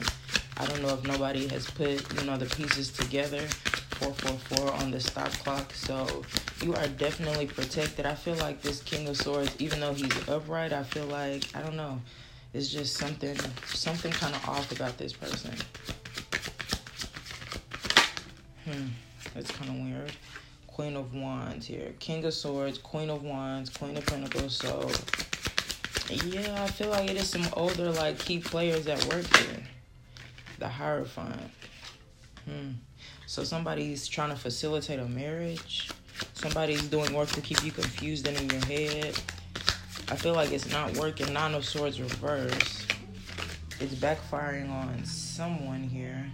I 0.57 0.65
don't 0.65 0.81
know 0.81 0.89
if 0.89 1.03
nobody 1.03 1.47
has 1.49 1.69
put, 1.69 2.01
you 2.19 2.25
know, 2.25 2.37
the 2.37 2.47
pieces 2.47 2.91
together. 2.91 3.41
444 3.99 4.73
on 4.75 4.91
the 4.91 4.99
stop 4.99 5.31
clock. 5.31 5.73
So 5.73 6.23
you 6.63 6.75
are 6.75 6.87
definitely 6.87 7.47
protected. 7.47 8.05
I 8.05 8.13
feel 8.13 8.35
like 8.35 8.61
this 8.61 8.81
King 8.83 9.07
of 9.07 9.17
Swords, 9.17 9.55
even 9.59 9.79
though 9.79 9.93
he's 9.93 10.29
upright, 10.29 10.71
I 10.71 10.83
feel 10.83 11.05
like 11.05 11.45
I 11.55 11.61
don't 11.61 11.75
know. 11.75 11.99
It's 12.53 12.69
just 12.69 12.95
something 12.95 13.35
something 13.65 14.11
kind 14.11 14.35
of 14.35 14.47
off 14.47 14.71
about 14.71 14.97
this 14.97 15.13
person. 15.13 15.55
Hmm, 18.69 18.87
that's 19.33 19.49
kind 19.51 19.69
of 19.69 19.75
weird. 19.77 20.11
Queen 20.67 20.97
of 20.97 21.13
Wands 21.13 21.65
here. 21.65 21.93
King 21.99 22.25
of 22.25 22.33
Swords, 22.33 22.77
Queen 22.77 23.09
of 23.09 23.23
Wands, 23.23 23.69
Queen 23.69 23.95
of 23.95 24.05
Pentacles. 24.05 24.57
So, 24.57 24.91
yeah, 26.25 26.63
I 26.63 26.67
feel 26.67 26.89
like 26.89 27.09
it 27.09 27.15
is 27.15 27.29
some 27.29 27.47
older, 27.53 27.91
like, 27.91 28.19
key 28.19 28.39
players 28.39 28.83
that 28.85 29.03
work 29.05 29.25
here. 29.37 29.63
The 30.59 30.67
Hierophant. 30.67 31.49
Hmm. 32.43 32.71
So 33.25 33.45
somebody's 33.45 34.07
trying 34.07 34.31
to 34.31 34.35
facilitate 34.35 34.99
a 34.99 35.05
marriage. 35.05 35.89
Somebody's 36.33 36.87
doing 36.87 37.13
work 37.13 37.29
to 37.29 37.41
keep 37.41 37.63
you 37.63 37.71
confused 37.71 38.27
and 38.27 38.37
in 38.37 38.49
your 38.49 38.65
head. 38.65 39.17
I 40.09 40.15
feel 40.15 40.33
like 40.33 40.51
it's 40.51 40.69
not 40.71 40.95
working. 40.97 41.31
Nine 41.31 41.53
of 41.53 41.63
Swords 41.63 42.01
reverse. 42.01 42.85
It's 43.79 43.93
backfiring 43.95 44.69
on 44.69 45.05
someone 45.05 45.83
here. 45.83 46.25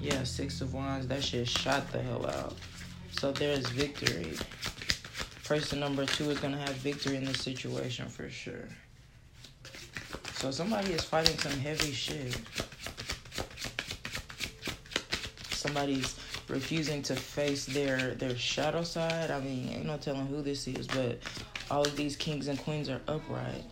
Yeah, 0.00 0.24
Six 0.24 0.60
of 0.60 0.74
Wands. 0.74 1.06
That 1.08 1.22
shit 1.22 1.48
shot 1.48 1.90
the 1.92 2.02
hell 2.02 2.26
out. 2.26 2.54
So 3.18 3.32
there's 3.32 3.66
victory. 3.68 4.34
Person 5.44 5.80
number 5.80 6.04
two 6.04 6.30
is 6.30 6.38
going 6.38 6.52
to 6.52 6.58
have 6.58 6.74
victory 6.76 7.16
in 7.16 7.24
this 7.24 7.40
situation 7.40 8.08
for 8.08 8.28
sure. 8.28 8.68
So 10.34 10.50
somebody 10.50 10.92
is 10.92 11.02
fighting 11.02 11.38
some 11.38 11.58
heavy 11.58 11.92
shit. 11.92 12.36
Somebody's 15.50 16.14
refusing 16.48 17.02
to 17.02 17.16
face 17.16 17.66
their 17.66 18.14
their 18.14 18.36
shadow 18.36 18.82
side. 18.82 19.30
I 19.30 19.40
mean, 19.40 19.68
ain't 19.70 19.86
no 19.86 19.96
telling 19.96 20.26
who 20.26 20.42
this 20.42 20.68
is, 20.68 20.86
but 20.86 21.18
all 21.70 21.82
of 21.82 21.96
these 21.96 22.16
kings 22.16 22.48
and 22.48 22.58
queens 22.58 22.88
are 22.88 23.00
upright. 23.08 23.64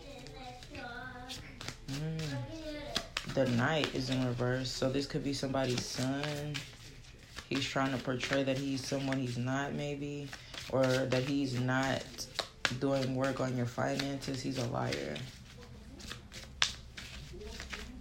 Mm. 1.90 2.13
The 3.34 3.48
knight 3.50 3.92
is 3.96 4.10
in 4.10 4.24
reverse, 4.24 4.70
so 4.70 4.88
this 4.88 5.06
could 5.06 5.24
be 5.24 5.32
somebody's 5.32 5.84
son. 5.84 6.54
He's 7.48 7.64
trying 7.64 7.90
to 7.90 7.98
portray 7.98 8.44
that 8.44 8.56
he's 8.56 8.86
someone 8.86 9.18
he's 9.18 9.36
not 9.36 9.72
maybe 9.72 10.28
or 10.70 10.84
that 10.84 11.24
he's 11.24 11.58
not 11.58 12.00
doing 12.78 13.16
work 13.16 13.40
on 13.40 13.56
your 13.56 13.66
finances. 13.66 14.40
He's 14.40 14.58
a 14.58 14.66
liar 14.66 15.16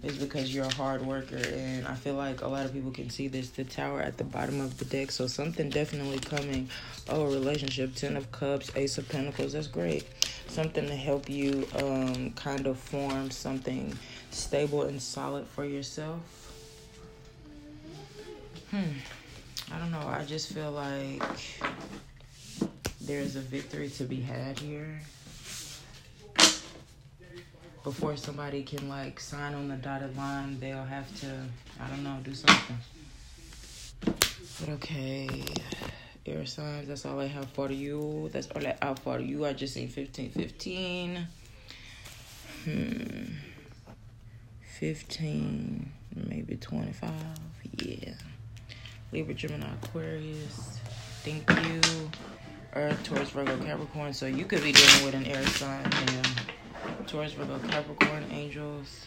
it's 0.04 0.18
because 0.18 0.54
you're 0.54 0.66
a 0.66 0.74
hard 0.74 1.04
worker 1.04 1.40
and 1.54 1.86
i 1.86 1.94
feel 1.94 2.14
like 2.14 2.42
a 2.42 2.48
lot 2.48 2.64
of 2.64 2.72
people 2.72 2.90
can 2.90 3.08
see 3.10 3.28
this 3.28 3.50
the 3.50 3.64
tower 3.64 4.00
at 4.00 4.16
the 4.16 4.24
bottom 4.24 4.60
of 4.60 4.78
the 4.78 4.84
deck. 4.84 5.10
So 5.10 5.26
something 5.26 5.70
definitely 5.70 6.18
coming. 6.18 6.68
Oh 7.08 7.24
relationship. 7.26 7.94
Ten 7.94 8.16
of 8.16 8.30
cups 8.32 8.70
ace 8.74 8.98
of 8.98 9.08
pentacles. 9.08 9.52
That's 9.52 9.66
great. 9.66 10.04
Something 10.48 10.86
to 10.86 10.96
help 10.96 11.28
you 11.28 11.66
um, 11.76 12.32
kind 12.32 12.66
of 12.66 12.78
form 12.78 13.30
something 13.30 13.96
stable 14.30 14.82
and 14.82 15.00
solid 15.00 15.46
for 15.46 15.64
yourself. 15.64 16.20
Hmm. 18.70 18.98
I 19.72 19.78
don't 19.78 19.92
know. 19.92 20.06
I 20.06 20.24
just 20.24 20.52
feel 20.52 20.72
like 20.72 21.22
there's 23.00 23.36
a 23.36 23.40
victory 23.40 23.88
to 23.90 24.04
be 24.04 24.20
had 24.20 24.58
here. 24.58 25.00
Before 27.84 28.16
somebody 28.16 28.62
can 28.62 28.88
like 28.88 29.20
sign 29.20 29.54
on 29.54 29.68
the 29.68 29.76
dotted 29.76 30.16
line, 30.16 30.58
they'll 30.58 30.84
have 30.84 31.14
to, 31.20 31.26
I 31.78 31.86
don't 31.88 32.02
know, 32.02 32.18
do 32.24 32.32
something. 32.32 32.78
But 34.58 34.68
okay, 34.70 35.28
air 36.24 36.46
signs, 36.46 36.88
that's 36.88 37.04
all 37.04 37.20
I 37.20 37.26
have 37.26 37.50
for 37.50 37.70
you. 37.70 38.30
That's 38.32 38.48
all 38.52 38.66
I 38.66 38.74
have 38.80 39.00
for 39.00 39.20
you. 39.20 39.44
I 39.44 39.52
just 39.52 39.74
seen 39.74 39.88
15 39.88 40.30
15. 40.30 41.28
Hmm. 42.64 43.24
15, 44.78 45.92
maybe 46.28 46.56
25. 46.56 47.10
Yeah. 47.76 48.14
Libra, 49.12 49.34
Gemini, 49.34 49.66
Aquarius. 49.82 50.78
Thank 51.22 51.48
you. 51.50 52.10
Earth, 52.74 53.04
Taurus, 53.04 53.30
Virgo, 53.30 53.56
Capricorn. 53.58 54.14
So 54.14 54.26
you 54.26 54.46
could 54.46 54.62
be 54.62 54.72
dealing 54.72 55.04
with 55.04 55.14
an 55.14 55.26
air 55.26 55.46
sign. 55.46 55.88
Yeah. 55.92 56.22
Taurus, 57.06 57.32
Virgo, 57.32 57.58
Capricorn, 57.68 58.24
angels. 58.30 59.06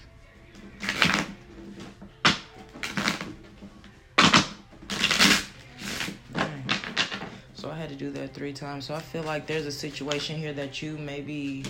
So 7.53 7.72
I 7.72 7.75
had 7.75 7.89
to 7.89 7.96
do 7.96 8.12
that 8.12 8.34
three 8.34 8.53
times. 8.53 8.86
So 8.86 8.96
I 8.96 9.00
feel 9.00 9.24
like 9.24 9.48
there's 9.48 9.65
a 9.65 9.72
situation 9.72 10.38
here 10.38 10.53
that 10.53 10.81
you 10.81 10.98
maybe 10.98 11.65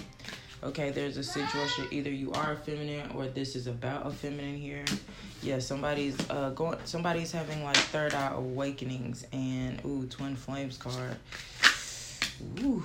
okay, 0.64 0.90
there's 0.92 1.18
a 1.18 1.24
situation 1.24 1.88
either 1.92 2.10
you 2.10 2.32
are 2.34 2.56
feminine 2.56 3.10
or 3.12 3.28
this 3.28 3.56
is 3.56 3.68
about 3.68 4.06
a 4.06 4.12
feminine 4.12 4.58
here. 4.58 4.86
Yeah, 5.42 5.60
somebody's 5.60 6.18
uh 6.30 6.50
going 6.52 6.78
somebody's 6.86 7.32
having 7.32 7.64
like 7.64 7.78
third 7.78 8.14
eye 8.14 8.34
awakenings 8.36 9.26
and 9.32 9.82
ooh, 9.86 10.06
twin 10.08 10.36
flames 10.36 10.78
card. 10.78 11.16
Ooh, 12.62 12.84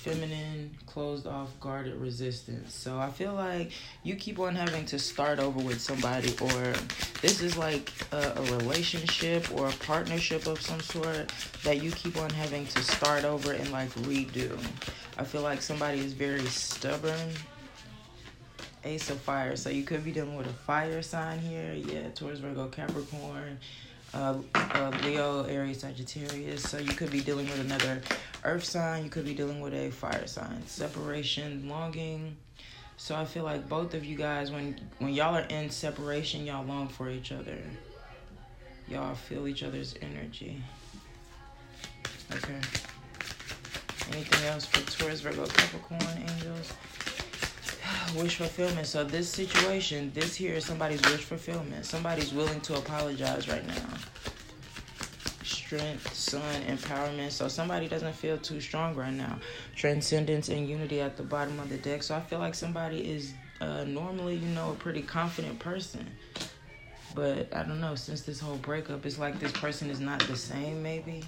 feminine, 0.00 0.70
closed 0.86 1.26
off, 1.26 1.48
guarded 1.60 1.94
resistance. 1.96 2.74
So 2.74 2.98
I 2.98 3.10
feel 3.10 3.34
like 3.34 3.72
you 4.02 4.16
keep 4.16 4.38
on 4.38 4.54
having 4.54 4.86
to 4.86 4.98
start 4.98 5.38
over 5.38 5.60
with 5.60 5.78
somebody 5.78 6.34
or 6.40 6.72
this 7.20 7.42
is 7.42 7.58
like 7.58 7.92
a, 8.12 8.32
a 8.34 8.42
relationship 8.56 9.52
or 9.54 9.68
a 9.68 9.72
partnership 9.72 10.46
of 10.46 10.58
some 10.62 10.80
sort 10.80 11.30
that 11.64 11.82
you 11.82 11.90
keep 11.90 12.16
on 12.16 12.30
having 12.30 12.64
to 12.68 12.82
start 12.82 13.24
over 13.24 13.52
and 13.52 13.70
like 13.72 13.90
redo. 14.08 14.58
I 15.18 15.24
feel 15.24 15.42
like 15.42 15.60
somebody 15.60 15.98
is 15.98 16.14
very 16.14 16.46
stubborn. 16.46 17.32
Ace 18.84 19.10
of 19.10 19.20
fire. 19.20 19.54
So 19.56 19.68
you 19.68 19.82
could 19.82 20.02
be 20.02 20.12
dealing 20.12 20.36
with 20.36 20.46
a 20.46 20.54
fire 20.64 21.02
sign 21.02 21.40
here. 21.40 21.74
Yeah, 21.74 22.08
Taurus, 22.14 22.38
Virgo, 22.38 22.68
Capricorn, 22.68 23.58
uh, 24.14 24.34
uh, 24.54 24.92
Leo, 25.04 25.44
Aries, 25.44 25.80
Sagittarius. 25.80 26.62
So 26.62 26.78
you 26.78 26.92
could 26.92 27.10
be 27.10 27.20
dealing 27.20 27.46
with 27.46 27.60
another 27.60 28.00
earth 28.44 28.64
sign. 28.64 29.04
You 29.04 29.10
could 29.10 29.24
be 29.24 29.34
dealing 29.34 29.60
with 29.60 29.74
a 29.74 29.90
fire 29.90 30.26
sign. 30.26 30.66
Separation, 30.66 31.68
longing. 31.68 32.36
So 32.96 33.16
I 33.16 33.24
feel 33.24 33.44
like 33.44 33.68
both 33.68 33.94
of 33.94 34.04
you 34.04 34.16
guys, 34.16 34.50
when 34.50 34.78
when 34.98 35.14
y'all 35.14 35.34
are 35.34 35.46
in 35.48 35.70
separation, 35.70 36.44
y'all 36.44 36.64
long 36.64 36.88
for 36.88 37.08
each 37.08 37.32
other. 37.32 37.58
Y'all 38.88 39.14
feel 39.14 39.46
each 39.46 39.62
other's 39.62 39.94
energy. 40.02 40.62
Okay. 42.32 42.60
Anything 44.12 44.48
else 44.48 44.66
for 44.66 44.80
Taurus, 44.90 45.20
Virgo, 45.20 45.46
Capricorn, 45.46 46.02
angels? 46.18 46.72
Wish 48.16 48.36
fulfillment. 48.36 48.86
So 48.86 49.04
this 49.04 49.28
situation, 49.28 50.10
this 50.14 50.34
here 50.34 50.54
is 50.54 50.64
somebody's 50.64 51.02
wish 51.02 51.24
fulfillment. 51.24 51.84
Somebody's 51.84 52.32
willing 52.32 52.60
to 52.62 52.74
apologize 52.76 53.48
right 53.48 53.66
now. 53.66 53.88
Strength, 55.42 56.14
sun, 56.14 56.62
empowerment. 56.62 57.30
So 57.30 57.48
somebody 57.48 57.88
doesn't 57.88 58.14
feel 58.14 58.38
too 58.38 58.60
strong 58.60 58.94
right 58.94 59.12
now. 59.12 59.38
Transcendence 59.76 60.48
and 60.48 60.68
unity 60.68 61.00
at 61.00 61.16
the 61.16 61.22
bottom 61.22 61.58
of 61.60 61.68
the 61.68 61.78
deck. 61.78 62.02
So 62.02 62.14
I 62.14 62.20
feel 62.20 62.38
like 62.38 62.54
somebody 62.54 62.98
is 62.98 63.34
uh, 63.60 63.84
normally, 63.84 64.36
you 64.36 64.48
know, 64.48 64.72
a 64.72 64.74
pretty 64.74 65.02
confident 65.02 65.58
person. 65.58 66.06
But 67.14 67.54
I 67.54 67.62
don't 67.64 67.80
know, 67.80 67.94
since 67.94 68.22
this 68.22 68.40
whole 68.40 68.56
breakup, 68.56 69.04
it's 69.04 69.18
like 69.18 69.40
this 69.40 69.52
person 69.52 69.90
is 69.90 70.00
not 70.00 70.20
the 70.20 70.36
same, 70.36 70.82
maybe. 70.82 71.24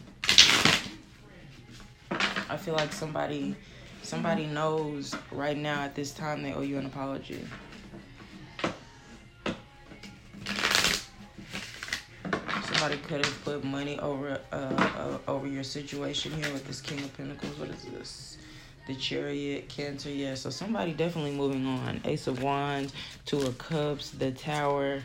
I 2.49 2.57
feel 2.57 2.75
like 2.75 2.93
somebody 2.93 3.57
somebody 4.03 4.47
knows 4.47 5.15
right 5.31 5.57
now 5.57 5.83
at 5.83 5.95
this 5.95 6.13
time 6.13 6.43
they 6.43 6.53
owe 6.53 6.61
you 6.61 6.79
an 6.79 6.87
apology. 6.87 7.41
Somebody 12.65 12.97
could 13.07 13.25
have 13.25 13.45
put 13.45 13.65
money 13.65 13.99
over 14.01 14.41
uh, 14.51 14.57
uh, 14.57 15.19
over 15.29 15.47
your 15.47 15.63
situation 15.63 16.33
here 16.33 16.53
with 16.53 16.67
this 16.67 16.81
King 16.81 16.99
of 16.99 17.17
Pentacles. 17.17 17.59
What 17.59 17.71
is 17.71 17.85
this? 17.85 18.39
The 18.89 18.97
Chariot, 18.97 19.69
Cancer. 19.69 20.11
Yeah, 20.11 20.35
so 20.35 20.51
somebody 20.51 20.93
definitely 20.93 21.31
moving 21.33 21.65
on. 21.65 22.01
Ace 22.05 22.27
of 22.27 22.43
Wands, 22.43 22.93
Two 23.25 23.41
of 23.43 23.57
Cups, 23.59 24.11
the 24.11 24.33
Tower. 24.33 25.05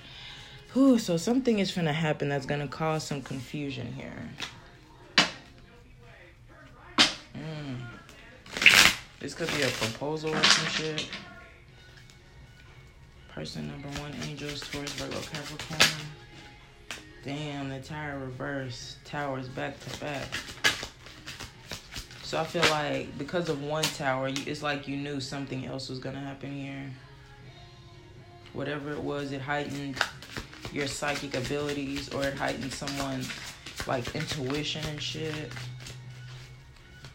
Whew, 0.73 0.97
so 0.97 1.17
something 1.17 1.59
is 1.59 1.71
gonna 1.71 1.93
happen 1.93 2.29
that's 2.29 2.47
gonna 2.47 2.67
cause 2.67 3.03
some 3.03 3.21
confusion 3.21 3.93
here. 3.93 4.29
This 9.27 9.33
could 9.33 9.49
be 9.57 9.63
a 9.63 9.67
proposal 9.67 10.33
or 10.33 10.41
some 10.41 10.67
shit. 10.67 11.09
Person 13.27 13.67
number 13.67 13.89
one, 13.99 14.13
angels 14.23 14.61
Taurus 14.71 14.93
Virgo 14.93 15.19
Capricorn. 15.19 15.81
Damn, 17.25 17.67
the 17.67 17.81
tower 17.81 18.19
reverse. 18.19 18.95
Towers 19.03 19.49
back 19.49 19.77
to 19.81 19.99
back. 19.99 20.29
So 22.23 22.39
I 22.39 22.45
feel 22.45 22.61
like 22.69 23.17
because 23.17 23.49
of 23.49 23.61
one 23.61 23.83
tower, 23.83 24.29
it's 24.29 24.63
like 24.63 24.87
you 24.87 24.95
knew 24.95 25.19
something 25.19 25.65
else 25.65 25.89
was 25.89 25.99
gonna 25.99 26.21
happen 26.21 26.53
here. 26.53 26.89
Whatever 28.53 28.93
it 28.93 29.03
was, 29.03 29.33
it 29.33 29.41
heightened 29.41 29.97
your 30.71 30.87
psychic 30.87 31.35
abilities 31.35 32.07
or 32.13 32.23
it 32.23 32.35
heightened 32.35 32.71
someone's 32.71 33.29
like 33.87 34.15
intuition 34.15 34.85
and 34.85 35.01
shit. 35.01 35.51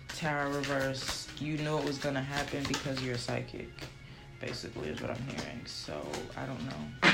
Tower 0.09 0.51
reverse 0.51 1.22
you 1.43 1.59
knew 1.59 1.77
it 1.79 1.85
was 1.85 1.99
gonna 1.99 2.23
happen 2.23 2.63
because 2.69 3.03
you're 3.03 3.19
psychic, 3.19 3.69
basically 4.41 4.89
is 4.89 5.01
what 5.01 5.11
I'm 5.11 5.23
hearing. 5.27 5.67
So 5.67 6.01
I 6.37 6.47
don't 6.47 6.65
know. 6.65 7.11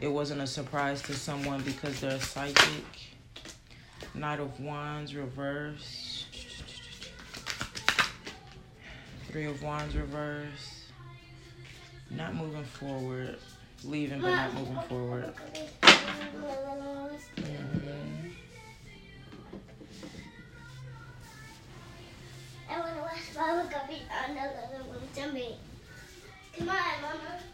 It 0.00 0.08
wasn't 0.08 0.40
a 0.40 0.46
surprise 0.46 1.02
to 1.02 1.14
someone 1.14 1.62
because 1.62 2.00
they're 2.00 2.20
psychic. 2.20 2.84
Knight 4.14 4.38
of 4.38 4.60
Wands 4.60 5.14
reverse. 5.14 6.26
Three 9.28 9.46
of 9.46 9.62
Wands 9.62 9.96
reverse. 9.96 10.84
Not 12.10 12.34
moving 12.34 12.64
forward. 12.64 13.38
Leaving 13.82 14.20
but 14.20 14.30
not 14.30 14.54
moving 14.54 14.80
forward. 14.88 15.34
Mama 23.36 23.68
Guppy 23.68 24.02
on 24.10 24.34
the 24.34 24.40
other 24.40 24.84
room 24.92 25.08
to 25.14 25.32
me. 25.32 25.56
Come 26.56 26.68
on, 26.68 27.02
Mama. 27.02 27.53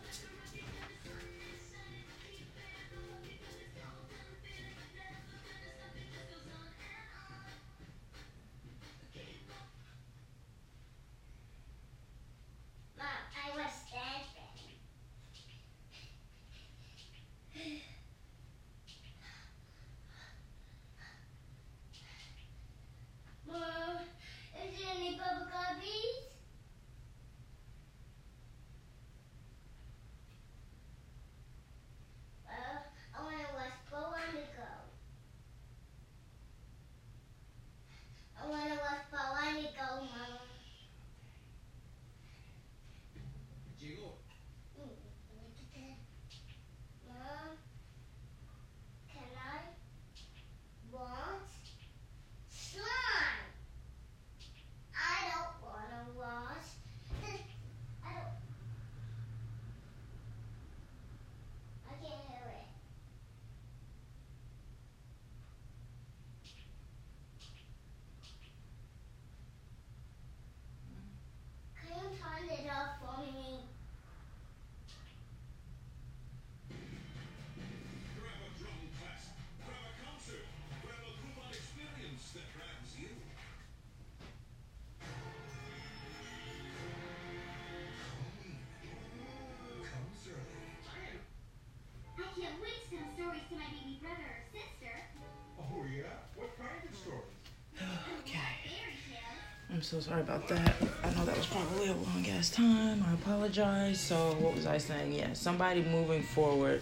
So 99.90 99.98
sorry 99.98 100.20
about 100.20 100.46
that. 100.46 100.76
I 101.02 101.12
know 101.14 101.24
that 101.24 101.36
was 101.36 101.46
probably 101.46 101.88
a 101.88 101.94
long 101.94 102.24
ass 102.28 102.50
time. 102.50 103.04
I 103.08 103.12
apologize. 103.14 103.98
So, 103.98 104.36
what 104.38 104.54
was 104.54 104.64
I 104.64 104.78
saying? 104.78 105.12
Yeah, 105.12 105.32
somebody 105.32 105.82
moving 105.82 106.22
forward. 106.22 106.80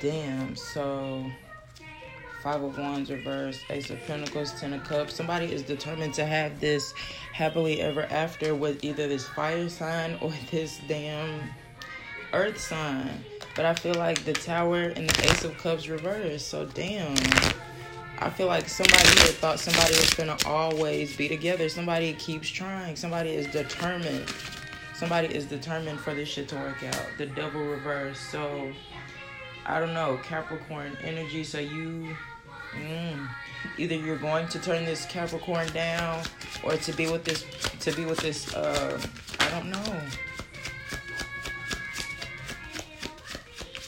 Damn. 0.00 0.56
So, 0.56 1.30
Five 2.42 2.60
of 2.64 2.76
Wands 2.76 3.12
reverse, 3.12 3.60
Ace 3.70 3.88
of 3.90 4.04
Pentacles, 4.08 4.52
Ten 4.60 4.72
of 4.72 4.82
Cups. 4.82 5.14
Somebody 5.14 5.52
is 5.52 5.62
determined 5.62 6.12
to 6.14 6.26
have 6.26 6.58
this 6.58 6.92
happily 7.32 7.80
ever 7.80 8.02
after 8.10 8.52
with 8.56 8.82
either 8.82 9.06
this 9.06 9.28
fire 9.28 9.68
sign 9.68 10.18
or 10.20 10.32
this 10.50 10.80
damn 10.88 11.40
earth 12.32 12.60
sign. 12.60 13.24
But 13.54 13.64
I 13.64 13.74
feel 13.74 13.94
like 13.94 14.24
the 14.24 14.32
Tower 14.32 14.80
and 14.80 15.08
the 15.08 15.30
Ace 15.30 15.44
of 15.44 15.56
Cups 15.58 15.86
reverse. 15.86 16.44
So, 16.44 16.66
damn. 16.66 17.14
I 18.18 18.30
feel 18.30 18.46
like 18.46 18.68
somebody 18.68 19.08
here 19.20 19.32
thought 19.32 19.58
somebody 19.58 19.94
was 19.94 20.14
gonna 20.14 20.36
always 20.46 21.16
be 21.16 21.28
together. 21.28 21.68
Somebody 21.68 22.14
keeps 22.14 22.48
trying. 22.48 22.96
Somebody 22.96 23.30
is 23.30 23.46
determined. 23.48 24.32
Somebody 24.94 25.34
is 25.34 25.46
determined 25.46 26.00
for 26.00 26.14
this 26.14 26.28
shit 26.28 26.48
to 26.48 26.56
work 26.56 26.82
out. 26.84 27.06
The 27.18 27.26
double 27.26 27.64
reverse. 27.64 28.18
So 28.18 28.72
I 29.66 29.80
don't 29.80 29.94
know 29.94 30.18
Capricorn 30.22 30.96
energy. 31.02 31.42
So 31.44 31.58
you, 31.58 32.16
mm, 32.74 33.28
either 33.78 33.96
you're 33.96 34.18
going 34.18 34.48
to 34.48 34.58
turn 34.58 34.84
this 34.84 35.04
Capricorn 35.06 35.68
down, 35.72 36.22
or 36.62 36.76
to 36.76 36.92
be 36.92 37.10
with 37.10 37.24
this, 37.24 37.44
to 37.80 37.92
be 37.92 38.04
with 38.04 38.20
this. 38.20 38.54
Uh, 38.54 39.00
I 39.40 39.50
don't 39.50 39.70
know. 39.70 40.00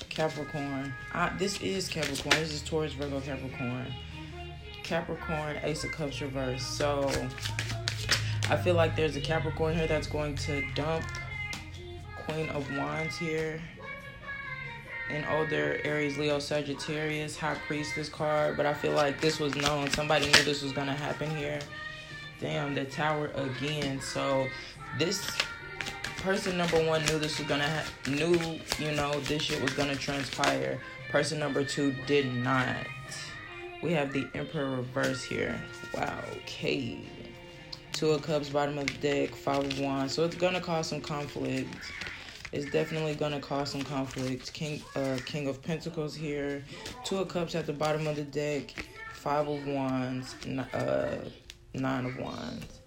Capricorn. 0.08 0.94
I, 1.12 1.28
this 1.36 1.60
is 1.60 1.88
Capricorn. 1.88 2.40
This 2.40 2.52
is 2.52 2.62
Taurus, 2.62 2.94
Virgo, 2.94 3.20
Capricorn. 3.20 3.92
Capricorn, 4.86 5.56
Ace 5.62 5.84
of 5.84 5.92
Cups 5.92 6.20
reverse. 6.20 6.64
So 6.64 7.10
I 8.48 8.56
feel 8.56 8.74
like 8.74 8.94
there's 8.94 9.16
a 9.16 9.20
Capricorn 9.20 9.74
here 9.74 9.86
that's 9.86 10.06
going 10.06 10.36
to 10.36 10.64
dump 10.74 11.04
Queen 12.24 12.48
of 12.50 12.70
Wands 12.76 13.18
here. 13.18 13.60
An 15.10 15.24
older 15.30 15.80
Aries, 15.84 16.18
Leo, 16.18 16.38
Sagittarius, 16.38 17.36
High 17.36 17.56
Priestess 17.66 18.08
card. 18.08 18.56
But 18.56 18.66
I 18.66 18.74
feel 18.74 18.92
like 18.92 19.20
this 19.20 19.38
was 19.38 19.54
known. 19.56 19.90
Somebody 19.90 20.26
knew 20.26 20.42
this 20.44 20.62
was 20.62 20.72
going 20.72 20.88
to 20.88 20.94
happen 20.94 21.34
here. 21.36 21.58
Damn, 22.40 22.74
the 22.74 22.84
Tower 22.84 23.30
again. 23.34 24.00
So 24.00 24.46
this 24.98 25.28
person 26.18 26.56
number 26.56 26.84
one 26.84 27.04
knew 27.06 27.18
this 27.18 27.38
was 27.38 27.46
gonna 27.46 27.68
ha- 27.68 27.86
knew 28.08 28.36
you 28.78 28.92
know 28.92 29.20
this 29.20 29.42
shit 29.42 29.62
was 29.62 29.72
gonna 29.72 29.94
transpire. 29.96 30.78
Person 31.08 31.38
number 31.38 31.64
two 31.64 31.94
did 32.06 32.26
not. 32.34 32.86
We 33.86 33.92
have 33.92 34.12
the 34.12 34.26
Emperor 34.34 34.68
reverse 34.68 35.22
here. 35.22 35.54
Wow, 35.94 36.18
okay. 36.38 36.98
Two 37.92 38.10
of 38.10 38.22
Cups, 38.22 38.48
bottom 38.48 38.78
of 38.78 38.88
the 38.88 38.94
deck, 38.94 39.30
Five 39.32 39.64
of 39.64 39.78
Wands. 39.78 40.12
So 40.12 40.24
it's 40.24 40.34
gonna 40.34 40.60
cause 40.60 40.88
some 40.88 41.00
conflict. 41.00 41.68
It's 42.50 42.68
definitely 42.72 43.14
gonna 43.14 43.38
cause 43.38 43.70
some 43.70 43.82
conflict. 43.82 44.52
King, 44.52 44.82
uh, 44.96 45.18
King 45.24 45.46
of 45.46 45.62
Pentacles 45.62 46.16
here. 46.16 46.64
Two 47.04 47.18
of 47.18 47.28
Cups 47.28 47.54
at 47.54 47.66
the 47.66 47.72
bottom 47.72 48.08
of 48.08 48.16
the 48.16 48.24
deck. 48.24 48.74
Five 49.14 49.46
of 49.46 49.64
Wands. 49.68 50.34
Uh, 50.74 51.18
nine 51.72 52.06
of 52.06 52.18
Wands. 52.18 52.80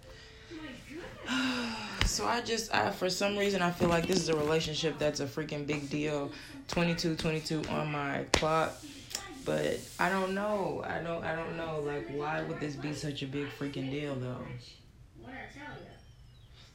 so 2.07 2.25
I 2.25 2.41
just, 2.41 2.75
I 2.75 2.91
for 2.91 3.09
some 3.09 3.37
reason, 3.37 3.61
I 3.61 3.71
feel 3.71 3.87
like 3.87 4.05
this 4.05 4.17
is 4.17 4.27
a 4.27 4.35
relationship 4.35 4.99
that's 4.99 5.21
a 5.21 5.25
freaking 5.25 5.65
big 5.65 5.89
deal. 5.89 6.29
22, 6.67 7.15
22 7.15 7.63
on 7.69 7.89
my 7.89 8.25
clock 8.33 8.73
but 9.49 9.79
I 9.99 10.09
don't 10.09 10.35
know. 10.35 10.83
I 10.85 10.99
don't. 10.99 11.23
I 11.23 11.35
don't 11.35 11.57
know. 11.57 11.81
Like, 11.83 12.07
why 12.11 12.43
would 12.43 12.59
this 12.59 12.75
be 12.75 12.93
such 12.93 13.23
a 13.23 13.25
big 13.25 13.47
freaking 13.57 13.89
deal, 13.89 14.13
though? 14.13 14.45
What 15.19 15.33
I 15.33 15.49
tell 15.51 15.73
you. 15.73 15.89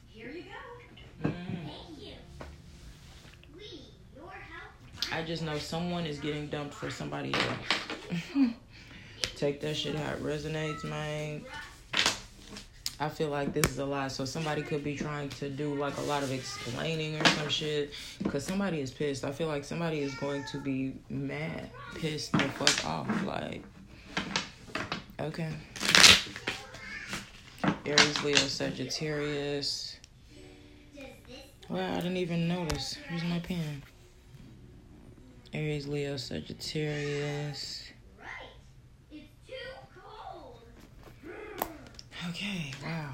Here 0.08 0.30
you 0.32 0.42
go. 1.22 1.28
Mm. 1.28 1.40
I 5.12 5.22
just 5.22 5.44
know 5.44 5.56
someone 5.58 6.06
is 6.06 6.18
getting 6.18 6.48
dumped 6.48 6.74
for 6.74 6.90
somebody 6.90 7.32
else. 7.32 8.24
Take 9.36 9.60
that 9.60 9.76
shit 9.76 9.94
how 9.94 10.14
it 10.14 10.22
resonates, 10.24 10.82
man. 10.82 11.42
I 13.00 13.08
feel 13.08 13.28
like 13.28 13.52
this 13.52 13.66
is 13.66 13.78
a 13.78 13.84
lot. 13.84 14.12
So 14.12 14.24
somebody 14.24 14.62
could 14.62 14.84
be 14.84 14.96
trying 14.96 15.28
to 15.30 15.48
do 15.48 15.74
like 15.74 15.96
a 15.96 16.02
lot 16.02 16.22
of 16.22 16.32
explaining 16.32 17.20
or 17.20 17.24
some 17.24 17.48
shit. 17.48 17.92
Cause 18.28 18.44
somebody 18.44 18.80
is 18.80 18.90
pissed. 18.90 19.24
I 19.24 19.32
feel 19.32 19.48
like 19.48 19.64
somebody 19.64 20.00
is 20.00 20.14
going 20.14 20.44
to 20.52 20.58
be 20.58 20.94
mad, 21.08 21.70
pissed 21.96 22.32
the 22.32 22.38
fuck 22.40 22.86
off. 22.86 23.24
Like, 23.24 23.62
okay. 25.20 25.50
Aries, 27.86 28.24
Leo, 28.24 28.36
Sagittarius. 28.36 29.96
Wow, 31.68 31.92
I 31.92 31.96
didn't 31.96 32.18
even 32.18 32.46
notice. 32.46 32.96
Here's 33.08 33.24
my 33.24 33.38
pen. 33.40 33.82
Aries, 35.52 35.86
Leo, 35.86 36.16
Sagittarius. 36.16 37.83
Okay, 42.30 42.72
wow. 42.82 43.10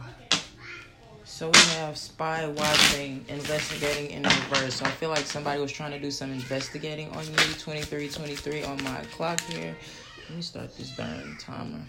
So 1.24 1.48
we 1.48 1.58
have 1.76 1.96
spy 1.96 2.46
watching, 2.46 3.24
investigating 3.28 4.10
in 4.10 4.22
reverse. 4.22 4.74
So 4.74 4.84
I 4.84 4.90
feel 4.90 5.08
like 5.08 5.24
somebody 5.24 5.60
was 5.60 5.72
trying 5.72 5.92
to 5.92 5.98
do 5.98 6.10
some 6.10 6.30
investigating 6.30 7.08
on 7.10 7.24
you. 7.24 7.32
2323 7.32 8.64
on 8.64 8.82
my 8.84 9.00
clock 9.12 9.40
here. 9.40 9.74
Let 10.28 10.36
me 10.36 10.42
start 10.42 10.76
this 10.76 10.94
darn 10.96 11.36
timer. 11.40 11.80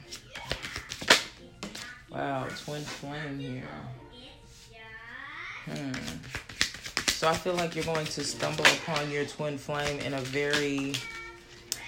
Wow, 2.09 2.47
twin 2.63 2.81
flame 2.81 3.39
here. 3.39 3.63
Hmm. 5.65 5.91
So 7.07 7.27
I 7.27 7.33
feel 7.33 7.53
like 7.53 7.75
you're 7.75 7.83
going 7.83 8.07
to 8.07 8.23
stumble 8.23 8.65
upon 8.65 9.11
your 9.11 9.25
twin 9.25 9.57
flame 9.57 9.99
in 9.99 10.13
a 10.13 10.21
very 10.21 10.93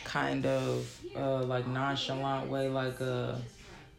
kind 0.03 0.45
of 0.45 0.99
uh, 1.15 1.43
like 1.43 1.65
nonchalant 1.67 2.49
way, 2.49 2.69
like 2.69 2.99
a 2.99 3.41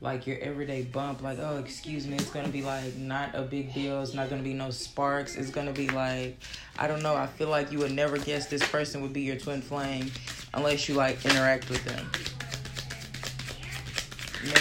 like 0.01 0.27
your 0.27 0.39
everyday 0.39 0.83
bump, 0.83 1.23
like, 1.23 1.39
oh, 1.39 1.59
excuse 1.59 2.07
me, 2.07 2.17
it's 2.17 2.31
gonna 2.31 2.49
be 2.49 2.63
like 2.63 2.97
not 2.97 3.35
a 3.35 3.43
big 3.43 3.73
deal. 3.73 4.03
It's 4.03 4.15
not 4.15 4.29
gonna 4.29 4.43
be 4.43 4.53
no 4.53 4.71
sparks. 4.71 5.37
It's 5.37 5.51
gonna 5.51 5.73
be 5.73 5.89
like, 5.89 6.37
I 6.79 6.87
don't 6.87 7.03
know. 7.03 7.15
I 7.15 7.27
feel 7.27 7.49
like 7.49 7.73
you 7.73 7.79
would 7.79 7.93
never 7.93 8.19
guess 8.19 8.47
this 8.47 8.67
person 8.69 9.01
would 9.03 9.13
be 9.13 9.23
your 9.23 9.37
twin 9.37 9.63
flame 9.63 10.11
unless 10.53 10.89
you 10.89 10.95
like 10.95 11.25
interact 11.25 11.71
with 11.71 11.85
them. 11.85 12.11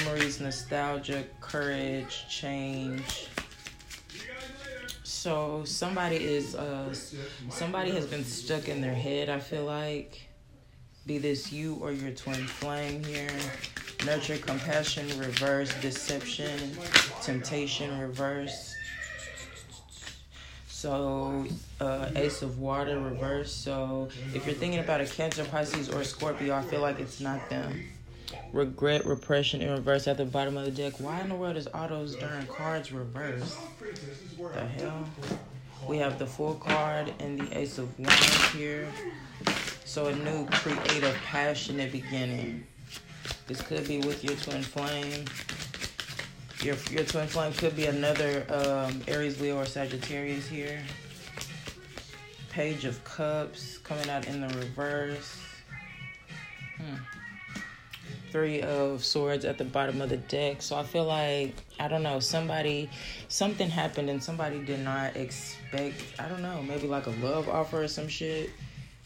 Memories, 0.06 0.40
nostalgia, 0.40 1.26
courage, 1.42 2.26
change. 2.30 3.28
So 5.04 5.64
somebody 5.66 6.18
is 6.18 6.56
uh 6.56 6.94
somebody 7.50 7.92
has 7.92 8.06
been 8.06 8.24
stuck 8.24 8.70
in 8.70 8.82
their 8.82 8.94
head, 8.94 9.30
I 9.30 9.40
feel 9.40 9.66
like. 9.66 10.30
Be 11.06 11.18
this 11.18 11.52
you 11.52 11.76
or 11.82 11.92
your 11.92 12.12
twin 12.12 12.48
flame 12.48 13.04
here 13.04 13.30
nurture, 14.06 14.38
compassion, 14.38 15.08
reverse, 15.20 15.74
deception, 15.82 16.72
temptation, 17.22 18.00
reverse. 18.00 18.76
So, 20.68 21.46
uh, 21.80 22.10
Ace 22.16 22.42
of 22.42 22.60
Water, 22.60 23.00
reverse. 23.00 23.54
So, 23.54 24.10
if 24.34 24.46
you're 24.46 24.56
thinking 24.56 24.80
about 24.80 25.00
a 25.00 25.06
Cancer, 25.06 25.46
Pisces, 25.46 25.90
or 25.90 26.04
Scorpio, 26.04 26.54
I 26.54 26.62
feel 26.62 26.82
like 26.82 27.00
it's 27.00 27.22
not 27.22 27.50
them. 27.50 27.88
Regret, 28.52 29.06
repression, 29.06 29.62
in 29.62 29.72
reverse 29.72 30.08
at 30.08 30.18
the 30.18 30.26
bottom 30.26 30.58
of 30.58 30.66
the 30.66 30.72
deck. 30.72 31.00
Why 31.00 31.22
in 31.22 31.30
the 31.30 31.36
world 31.36 31.56
is 31.56 31.68
all 31.68 31.88
those 31.88 32.16
darn 32.16 32.46
cards 32.48 32.92
reversed? 32.92 33.58
The 34.38 34.66
hell? 34.66 35.08
We 35.88 35.98
have 35.98 36.20
the 36.20 36.26
Fool 36.26 36.56
card 36.56 37.14
and 37.20 37.40
the 37.40 37.58
Ace 37.58 37.78
of 37.78 37.98
Wands 37.98 38.50
here. 38.52 38.88
So, 39.86 40.08
a 40.08 40.16
new 40.16 40.46
creative, 40.48 41.16
passionate 41.26 41.92
beginning. 41.94 42.66
This 43.48 43.62
could 43.62 43.88
be 43.88 44.00
with 44.00 44.24
your 44.24 44.36
twin 44.38 44.64
flame. 44.64 45.26
Your, 46.62 46.76
your 46.90 47.04
twin 47.04 47.28
flame 47.28 47.52
could 47.54 47.76
be 47.76 47.88
another 47.88 48.46
um, 48.50 49.02
Aries, 49.08 49.42
Leo, 49.42 49.58
or 49.58 49.66
Sagittarius 49.66 50.48
here. 50.48 50.82
Page 52.50 52.86
of 52.86 53.04
Cups 53.04 53.80
coming 53.80 54.10
out 54.10 54.28
in 54.28 54.40
the 54.40 54.48
reverse. 54.58 55.38
Hmm. 56.78 56.96
Three 58.32 58.62
of 58.62 59.04
Swords 59.04 59.44
at 59.44 59.58
the 59.58 59.66
bottom 59.66 60.02
of 60.02 60.10
the 60.10 60.18
deck. 60.18 60.62
So 60.62 60.78
I 60.78 60.84
feel 60.84 61.06
like, 61.06 61.54
I 61.80 61.90
don't 61.90 62.02
know, 62.02 62.22
somebody, 62.22 62.90
something 63.28 63.70
happened 63.70 64.10
and 64.10 64.24
somebody 64.24 64.64
did 64.64 64.80
not 64.80 65.18
expect, 65.18 65.96
I 66.18 66.30
don't 66.30 66.42
know, 66.42 66.64
maybe 66.64 66.88
like 66.88 67.08
a 67.08 67.14
love 67.22 67.50
offer 67.50 67.84
or 67.84 67.88
some 67.90 68.08
shit 68.08 68.50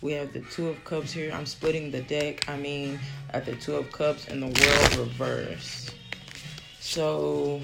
we 0.02 0.14
have 0.14 0.34
the 0.34 0.42
Two 0.42 0.70
of 0.70 0.84
Cups 0.86 1.12
here. 1.12 1.32
I'm 1.34 1.46
splitting 1.46 1.92
the 1.92 2.02
deck. 2.02 2.48
I 2.50 2.58
mean, 2.58 3.00
at 3.32 3.46
the 3.46 3.56
Two 3.56 3.76
of 3.76 3.92
Cups 3.92 4.28
and 4.28 4.42
the 4.42 4.48
World 4.48 4.96
reverse. 5.08 5.92
So, 6.80 7.62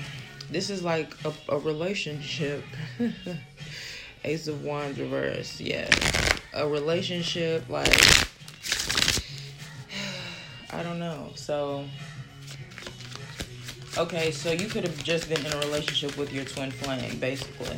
this 0.49 0.69
is 0.69 0.83
like 0.83 1.13
a, 1.25 1.33
a 1.49 1.59
relationship. 1.59 2.63
Ace 4.23 4.47
of 4.47 4.63
Wands 4.63 4.99
reverse. 4.99 5.59
Yeah. 5.59 5.89
A 6.53 6.67
relationship, 6.67 7.67
like, 7.69 7.87
I 10.71 10.81
don't 10.83 10.99
know. 10.99 11.31
So, 11.35 11.85
Okay, 13.95 14.31
so 14.31 14.51
you 14.51 14.67
could 14.67 14.83
have 14.83 15.03
just 15.03 15.29
been 15.29 15.45
in 15.45 15.53
a 15.53 15.59
relationship 15.59 16.17
with 16.17 16.33
your 16.33 16.45
twin 16.45 16.71
flame, 16.71 17.19
basically. 17.19 17.77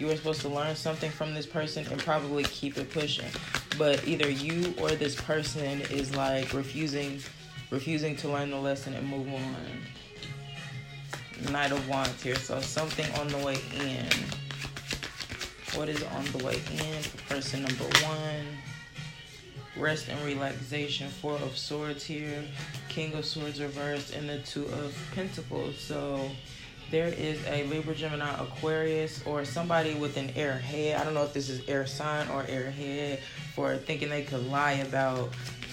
You 0.00 0.06
were 0.06 0.16
supposed 0.16 0.40
to 0.40 0.48
learn 0.48 0.74
something 0.76 1.10
from 1.10 1.34
this 1.34 1.44
person 1.44 1.86
and 1.90 2.00
probably 2.00 2.44
keep 2.44 2.78
it 2.78 2.90
pushing. 2.90 3.28
But 3.76 4.08
either 4.08 4.30
you 4.30 4.72
or 4.80 4.88
this 4.92 5.14
person 5.14 5.82
is 5.90 6.16
like 6.16 6.54
refusing 6.54 7.20
refusing 7.70 8.16
to 8.16 8.28
learn 8.28 8.48
the 8.50 8.56
lesson 8.56 8.94
and 8.94 9.06
move 9.06 9.28
on. 9.28 9.54
Knight 11.52 11.70
of 11.70 11.86
Wands 11.86 12.22
here. 12.22 12.34
So 12.34 12.62
something 12.62 13.04
on 13.20 13.28
the 13.28 13.36
way 13.44 13.58
in. 13.78 14.08
What 15.78 15.90
is 15.90 16.02
on 16.02 16.24
the 16.32 16.46
way 16.46 16.54
in 16.54 17.02
for 17.02 17.34
person 17.34 17.62
number 17.62 17.84
one? 18.02 18.46
Rest 19.76 20.08
and 20.08 20.18
relaxation. 20.24 21.10
Four 21.10 21.34
of 21.34 21.58
Swords 21.58 22.04
here. 22.04 22.42
King 22.88 23.12
of 23.12 23.26
Swords 23.26 23.60
reversed 23.60 24.14
and 24.14 24.30
the 24.30 24.38
Two 24.38 24.64
of 24.64 24.96
Pentacles. 25.14 25.78
So 25.78 26.30
there 26.90 27.08
is 27.08 27.44
a 27.46 27.64
Libra, 27.64 27.94
Gemini, 27.94 28.28
Aquarius, 28.40 29.24
or 29.24 29.44
somebody 29.44 29.94
with 29.94 30.16
an 30.16 30.30
air 30.34 30.58
head. 30.58 31.00
I 31.00 31.04
don't 31.04 31.14
know 31.14 31.22
if 31.22 31.32
this 31.32 31.48
is 31.48 31.66
air 31.68 31.86
sign 31.86 32.28
or 32.30 32.44
air 32.48 32.70
head 32.70 33.20
for 33.54 33.76
thinking 33.76 34.08
they 34.08 34.22
could 34.22 34.46
lie 34.50 34.72
about 34.72 35.30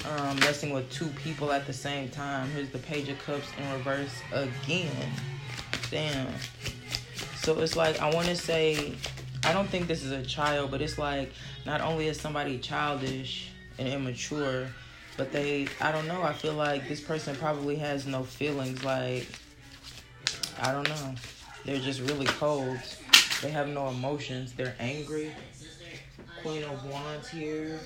um, 0.08 0.40
messing 0.40 0.74
with 0.74 0.90
two 0.92 1.08
people 1.08 1.52
at 1.52 1.66
the 1.66 1.74
same 1.74 2.10
time. 2.10 2.50
Here's 2.52 2.70
the 2.70 2.78
Page 2.78 3.10
of 3.10 3.18
Cups 3.20 3.48
in 3.58 3.72
reverse 3.74 4.14
again. 4.32 5.12
Damn. 5.90 6.28
So 7.38 7.60
it's 7.60 7.76
like, 7.76 8.00
I 8.00 8.14
want 8.14 8.28
to 8.28 8.36
say, 8.36 8.94
I 9.44 9.54
don't 9.54 9.68
think 9.70 9.88
this 9.88 10.04
is 10.04 10.12
a 10.12 10.24
child, 10.24 10.70
but 10.70 10.82
it's 10.82 10.98
like, 10.98 11.32
not 11.66 11.82
only 11.82 12.08
is 12.08 12.20
somebody 12.20 12.60
childish 12.60 13.50
and 13.80 13.88
immature, 13.88 14.68
but 15.18 15.32
they, 15.32 15.68
I 15.82 15.92
don't 15.92 16.08
know, 16.08 16.22
I 16.22 16.34
feel 16.34 16.54
like 16.54 16.88
this 16.88 17.02
person 17.02 17.36
probably 17.36 17.76
has 17.78 18.06
no 18.06 18.24
feelings. 18.24 18.84
Like, 18.84 19.28
I 20.62 20.72
don't 20.72 20.88
know. 20.88 21.16
They're 21.66 21.80
just 21.80 22.02
really 22.02 22.26
cold. 22.26 22.78
They 23.42 23.52
have 23.52 23.68
no 23.68 23.90
emotions. 23.90 24.54
They're 24.54 24.76
angry. 24.80 25.32
Queen 26.42 26.64
of 26.64 26.86
Wands 26.86 27.30
here. 27.30 27.80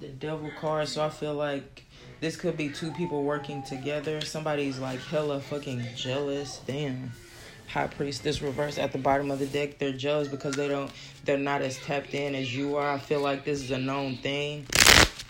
The 0.00 0.08
Devil 0.08 0.50
card. 0.60 0.88
So 0.88 1.04
I 1.04 1.10
feel 1.10 1.34
like 1.34 1.84
this 2.20 2.36
could 2.36 2.56
be 2.56 2.68
two 2.68 2.90
people 2.92 3.22
working 3.22 3.62
together. 3.62 4.20
Somebody's 4.20 4.78
like 4.78 5.00
hella 5.00 5.40
fucking 5.40 5.82
jealous. 5.96 6.60
Damn. 6.66 7.12
High 7.68 7.86
Priestess 7.86 8.42
reverse 8.42 8.78
at 8.78 8.92
the 8.92 8.98
bottom 8.98 9.30
of 9.30 9.38
the 9.38 9.46
deck. 9.46 9.78
They're 9.78 9.92
jealous 9.92 10.28
because 10.28 10.54
they 10.54 10.68
don't 10.68 10.90
they're 11.24 11.38
not 11.38 11.62
as 11.62 11.78
tapped 11.78 12.14
in 12.14 12.34
as 12.34 12.54
you 12.54 12.76
are. 12.76 12.92
I 12.92 12.98
feel 12.98 13.20
like 13.20 13.44
this 13.44 13.62
is 13.62 13.70
a 13.70 13.78
known 13.78 14.16
thing. 14.16 14.66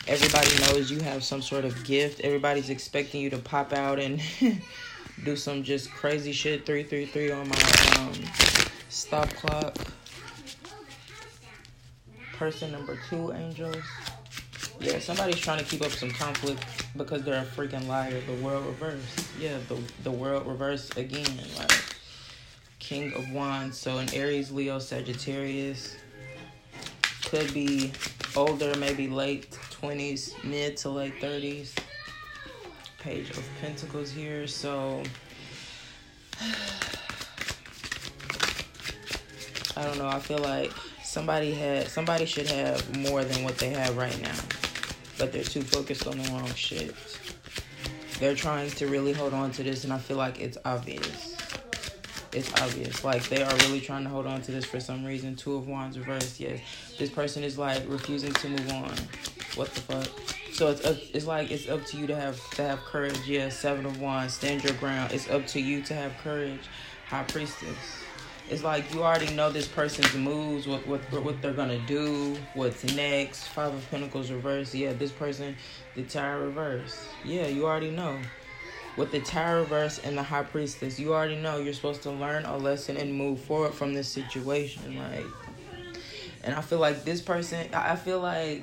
Everybody 0.07 0.51
knows 0.61 0.91
you 0.91 1.01
have 1.01 1.25
some 1.25 1.41
sort 1.41 1.65
of 1.65 1.85
gift. 1.85 2.21
Everybody's 2.21 2.69
expecting 2.69 3.23
you 3.23 3.31
to 3.31 3.39
pop 3.39 3.73
out 3.73 3.99
and 3.99 4.21
do 5.23 5.37
some 5.37 5.63
just 5.63 5.91
crazy 5.91 6.33
shit. 6.33 6.67
333 6.67 7.31
on 7.31 7.49
my 7.49 7.57
um, 7.99 8.13
stop 8.89 9.29
clock. 9.31 9.77
Person 12.33 12.73
number 12.73 12.99
two, 13.09 13.33
angels. 13.33 13.77
Yeah, 14.81 14.99
somebody's 14.99 15.39
trying 15.39 15.59
to 15.59 15.65
keep 15.65 15.83
up 15.83 15.93
some 15.93 16.11
conflict 16.11 16.65
because 16.97 17.23
they're 17.23 17.43
a 17.43 17.47
freaking 17.47 17.87
liar. 17.87 18.21
The 18.27 18.45
world 18.45 18.67
reversed. 18.67 19.29
Yeah, 19.39 19.59
the 19.69 19.79
the 20.03 20.11
world 20.11 20.47
reversed 20.47 20.97
again. 20.99 21.39
Like 21.57 21.73
King 22.81 23.13
of 23.15 23.31
Wands. 23.31 23.79
So 23.79 23.99
an 23.99 24.13
Aries, 24.13 24.51
Leo, 24.51 24.79
Sagittarius. 24.79 25.97
Could 27.25 27.55
be 27.55 27.93
older, 28.37 28.75
maybe 28.79 29.09
late 29.09 29.51
20s, 29.81 30.43
mid 30.45 30.77
to 30.79 30.91
late 30.91 31.15
30s. 31.21 31.73
Page 33.05 33.29
of 33.33 33.47
Pentacles 33.61 34.11
here. 34.11 34.47
So 34.47 35.03
I 39.77 39.85
don't 39.85 39.99
know. 39.99 40.09
I 40.09 40.19
feel 40.19 40.39
like 40.39 40.73
somebody 41.03 41.53
had 41.53 41.89
somebody 41.89 42.25
should 42.25 42.47
have 42.47 42.97
more 42.97 43.23
than 43.23 43.45
what 43.45 43.59
they 43.59 43.69
have 43.69 43.99
right 43.99 44.19
now. 44.23 44.35
But 45.19 45.33
they're 45.33 45.45
too 45.45 45.61
focused 45.61 46.07
on 46.07 46.17
the 46.17 46.27
wrong 46.31 46.49
shit. 46.55 46.95
They're 48.21 48.35
trying 48.35 48.71
to 48.71 48.87
really 48.87 49.13
hold 49.13 49.35
on 49.35 49.53
to 49.53 49.63
this 49.63 49.85
and 49.85 49.93
I 49.93 49.99
feel 49.99 50.17
like 50.17 50.41
it's 50.41 50.57
obvious. 50.65 51.37
It's 52.33 52.51
obvious. 52.63 53.05
Like 53.05 53.29
they 53.29 53.43
are 53.43 53.55
really 53.57 53.83
trying 53.83 54.05
to 54.05 54.09
hold 54.09 54.27
on 54.27 54.41
to 54.41 54.51
this 54.51 54.65
for 54.65 54.81
some 54.81 55.05
reason. 55.05 55.37
Two 55.37 55.57
of 55.57 55.69
Wands 55.69 55.99
reversed. 55.99 56.41
Yes. 56.41 56.59
This 56.99 57.11
person 57.11 57.45
is 57.45 57.59
like 57.59 57.83
refusing 57.87 58.33
to 58.33 58.49
move 58.49 58.73
on. 58.73 58.95
What 59.57 59.75
the 59.75 59.83
fuck? 59.83 60.34
So 60.55 60.69
it's 60.69 60.85
up, 60.85 60.97
it's 61.13 61.27
like 61.27 61.51
it's 61.51 61.69
up 61.69 61.85
to 61.87 61.97
you 61.97 62.07
to 62.07 62.15
have 62.15 62.39
to 62.51 62.63
have 62.63 62.79
courage. 62.85 63.19
Yeah, 63.27 63.49
seven 63.49 63.85
of 63.87 64.01
wands, 64.01 64.35
stand 64.35 64.63
your 64.63 64.75
ground. 64.75 65.11
It's 65.11 65.29
up 65.29 65.49
to 65.49 65.61
you 65.61 65.83
to 65.83 65.95
have 65.95 66.17
courage. 66.19 66.61
High 67.09 67.25
priestess. 67.25 68.05
It's 68.49 68.63
like 68.63 68.95
you 68.95 69.03
already 69.03 69.35
know 69.35 69.51
this 69.51 69.67
person's 69.67 70.15
moves, 70.15 70.69
what 70.69 70.87
what 70.87 71.01
what 71.25 71.43
they're 71.43 71.53
gonna 71.53 71.85
do, 71.89 72.37
what's 72.55 72.85
next. 72.95 73.49
Five 73.49 73.75
of 73.75 73.91
Pentacles 73.91 74.31
reverse. 74.31 74.73
Yeah, 74.73 74.93
this 74.93 75.11
person, 75.11 75.57
the 75.97 76.05
Tower 76.05 76.45
reverse. 76.45 77.09
Yeah, 77.25 77.49
you 77.49 77.67
already 77.67 77.91
know. 77.91 78.21
With 78.97 79.11
the 79.11 79.21
Tower 79.23 79.63
reverse 79.63 79.99
and 79.99 80.17
the 80.17 80.23
High 80.23 80.45
Priestess, 80.45 81.01
you 81.01 81.15
already 81.15 81.35
know 81.35 81.59
you're 81.59 81.75
supposed 81.75 82.05
to 82.05 82.13
learn 82.13 82.45
a 82.45 82.57
lesson 82.57 82.97
and 82.97 83.13
move 83.13 83.41
forward 83.41 83.75
from 83.75 83.93
this 83.93 84.07
situation. 84.07 84.99
Like, 84.99 85.27
and 86.45 86.55
I 86.55 86.61
feel 86.61 86.79
like 86.79 87.03
this 87.03 87.21
person, 87.21 87.67
I 87.75 87.97
feel 87.97 88.21
like 88.21 88.63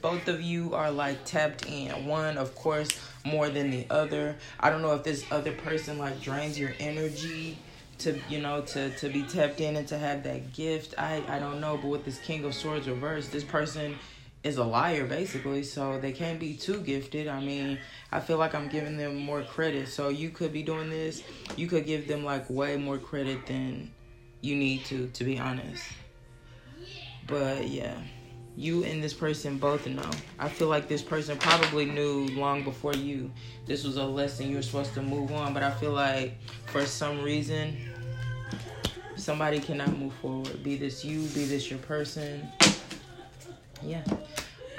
both 0.00 0.28
of 0.28 0.40
you 0.40 0.74
are 0.74 0.90
like 0.90 1.24
tapped 1.24 1.66
in. 1.66 2.06
One, 2.06 2.38
of 2.38 2.54
course, 2.54 2.88
more 3.24 3.48
than 3.48 3.70
the 3.70 3.86
other. 3.90 4.36
I 4.58 4.70
don't 4.70 4.82
know 4.82 4.94
if 4.94 5.04
this 5.04 5.24
other 5.30 5.52
person 5.52 5.98
like 5.98 6.20
drains 6.20 6.58
your 6.58 6.72
energy 6.80 7.58
to 7.98 8.18
you 8.28 8.40
know 8.40 8.62
to 8.62 8.90
to 8.98 9.08
be 9.08 9.22
tapped 9.22 9.60
in 9.60 9.76
and 9.76 9.86
to 9.88 9.98
have 9.98 10.22
that 10.24 10.52
gift. 10.52 10.94
I 10.98 11.22
I 11.28 11.38
don't 11.38 11.60
know, 11.60 11.76
but 11.76 11.88
with 11.88 12.04
this 12.04 12.18
King 12.18 12.44
of 12.44 12.54
Swords 12.54 12.88
reversed, 12.88 13.32
this 13.32 13.44
person 13.44 13.96
is 14.42 14.56
a 14.56 14.64
liar 14.64 15.06
basically, 15.06 15.62
so 15.62 16.00
they 16.00 16.12
can't 16.12 16.40
be 16.40 16.54
too 16.54 16.80
gifted. 16.80 17.28
I 17.28 17.40
mean, 17.40 17.78
I 18.10 18.18
feel 18.18 18.38
like 18.38 18.54
I'm 18.54 18.68
giving 18.68 18.96
them 18.96 19.16
more 19.16 19.42
credit. 19.42 19.88
So 19.88 20.08
you 20.08 20.30
could 20.30 20.52
be 20.52 20.62
doing 20.62 20.90
this. 20.90 21.22
You 21.56 21.68
could 21.68 21.86
give 21.86 22.08
them 22.08 22.24
like 22.24 22.48
way 22.50 22.76
more 22.76 22.98
credit 22.98 23.46
than 23.46 23.92
you 24.40 24.56
need 24.56 24.84
to 24.86 25.08
to 25.08 25.24
be 25.24 25.38
honest. 25.38 25.84
But 27.26 27.68
yeah 27.68 27.94
you 28.56 28.84
and 28.84 29.02
this 29.02 29.14
person 29.14 29.58
both 29.58 29.86
know. 29.86 30.10
I 30.38 30.48
feel 30.48 30.68
like 30.68 30.88
this 30.88 31.02
person 31.02 31.38
probably 31.38 31.86
knew 31.86 32.26
long 32.28 32.62
before 32.64 32.94
you. 32.94 33.30
This 33.66 33.84
was 33.84 33.96
a 33.96 34.04
lesson 34.04 34.50
you 34.50 34.56
were 34.56 34.62
supposed 34.62 34.94
to 34.94 35.02
move 35.02 35.32
on, 35.32 35.54
but 35.54 35.62
I 35.62 35.70
feel 35.70 35.92
like 35.92 36.34
for 36.66 36.84
some 36.84 37.22
reason 37.22 37.76
somebody 39.16 39.58
cannot 39.60 39.96
move 39.96 40.12
forward. 40.14 40.62
Be 40.62 40.76
this 40.76 41.04
you, 41.04 41.20
be 41.28 41.44
this 41.44 41.70
your 41.70 41.78
person. 41.80 42.46
Yeah. 43.82 44.04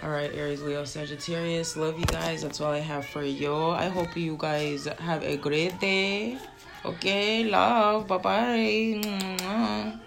All 0.03 0.09
right, 0.09 0.33
Aries, 0.36 0.62
Leo, 0.62 0.83
Sagittarius. 0.83 1.77
Love 1.77 1.97
you 1.97 2.05
guys. 2.05 2.41
That's 2.41 2.59
all 2.59 2.73
I 2.73 2.79
have 2.79 3.05
for 3.05 3.23
y'all. 3.23 3.71
I 3.71 3.88
hope 3.88 4.17
you 4.17 4.36
guys 4.38 4.86
have 4.86 5.23
a 5.23 5.38
great 5.38 5.79
day. 5.79 6.38
Okay, 6.83 7.45
love. 7.45 8.07
Bye 8.07 8.17
bye. 8.17 9.99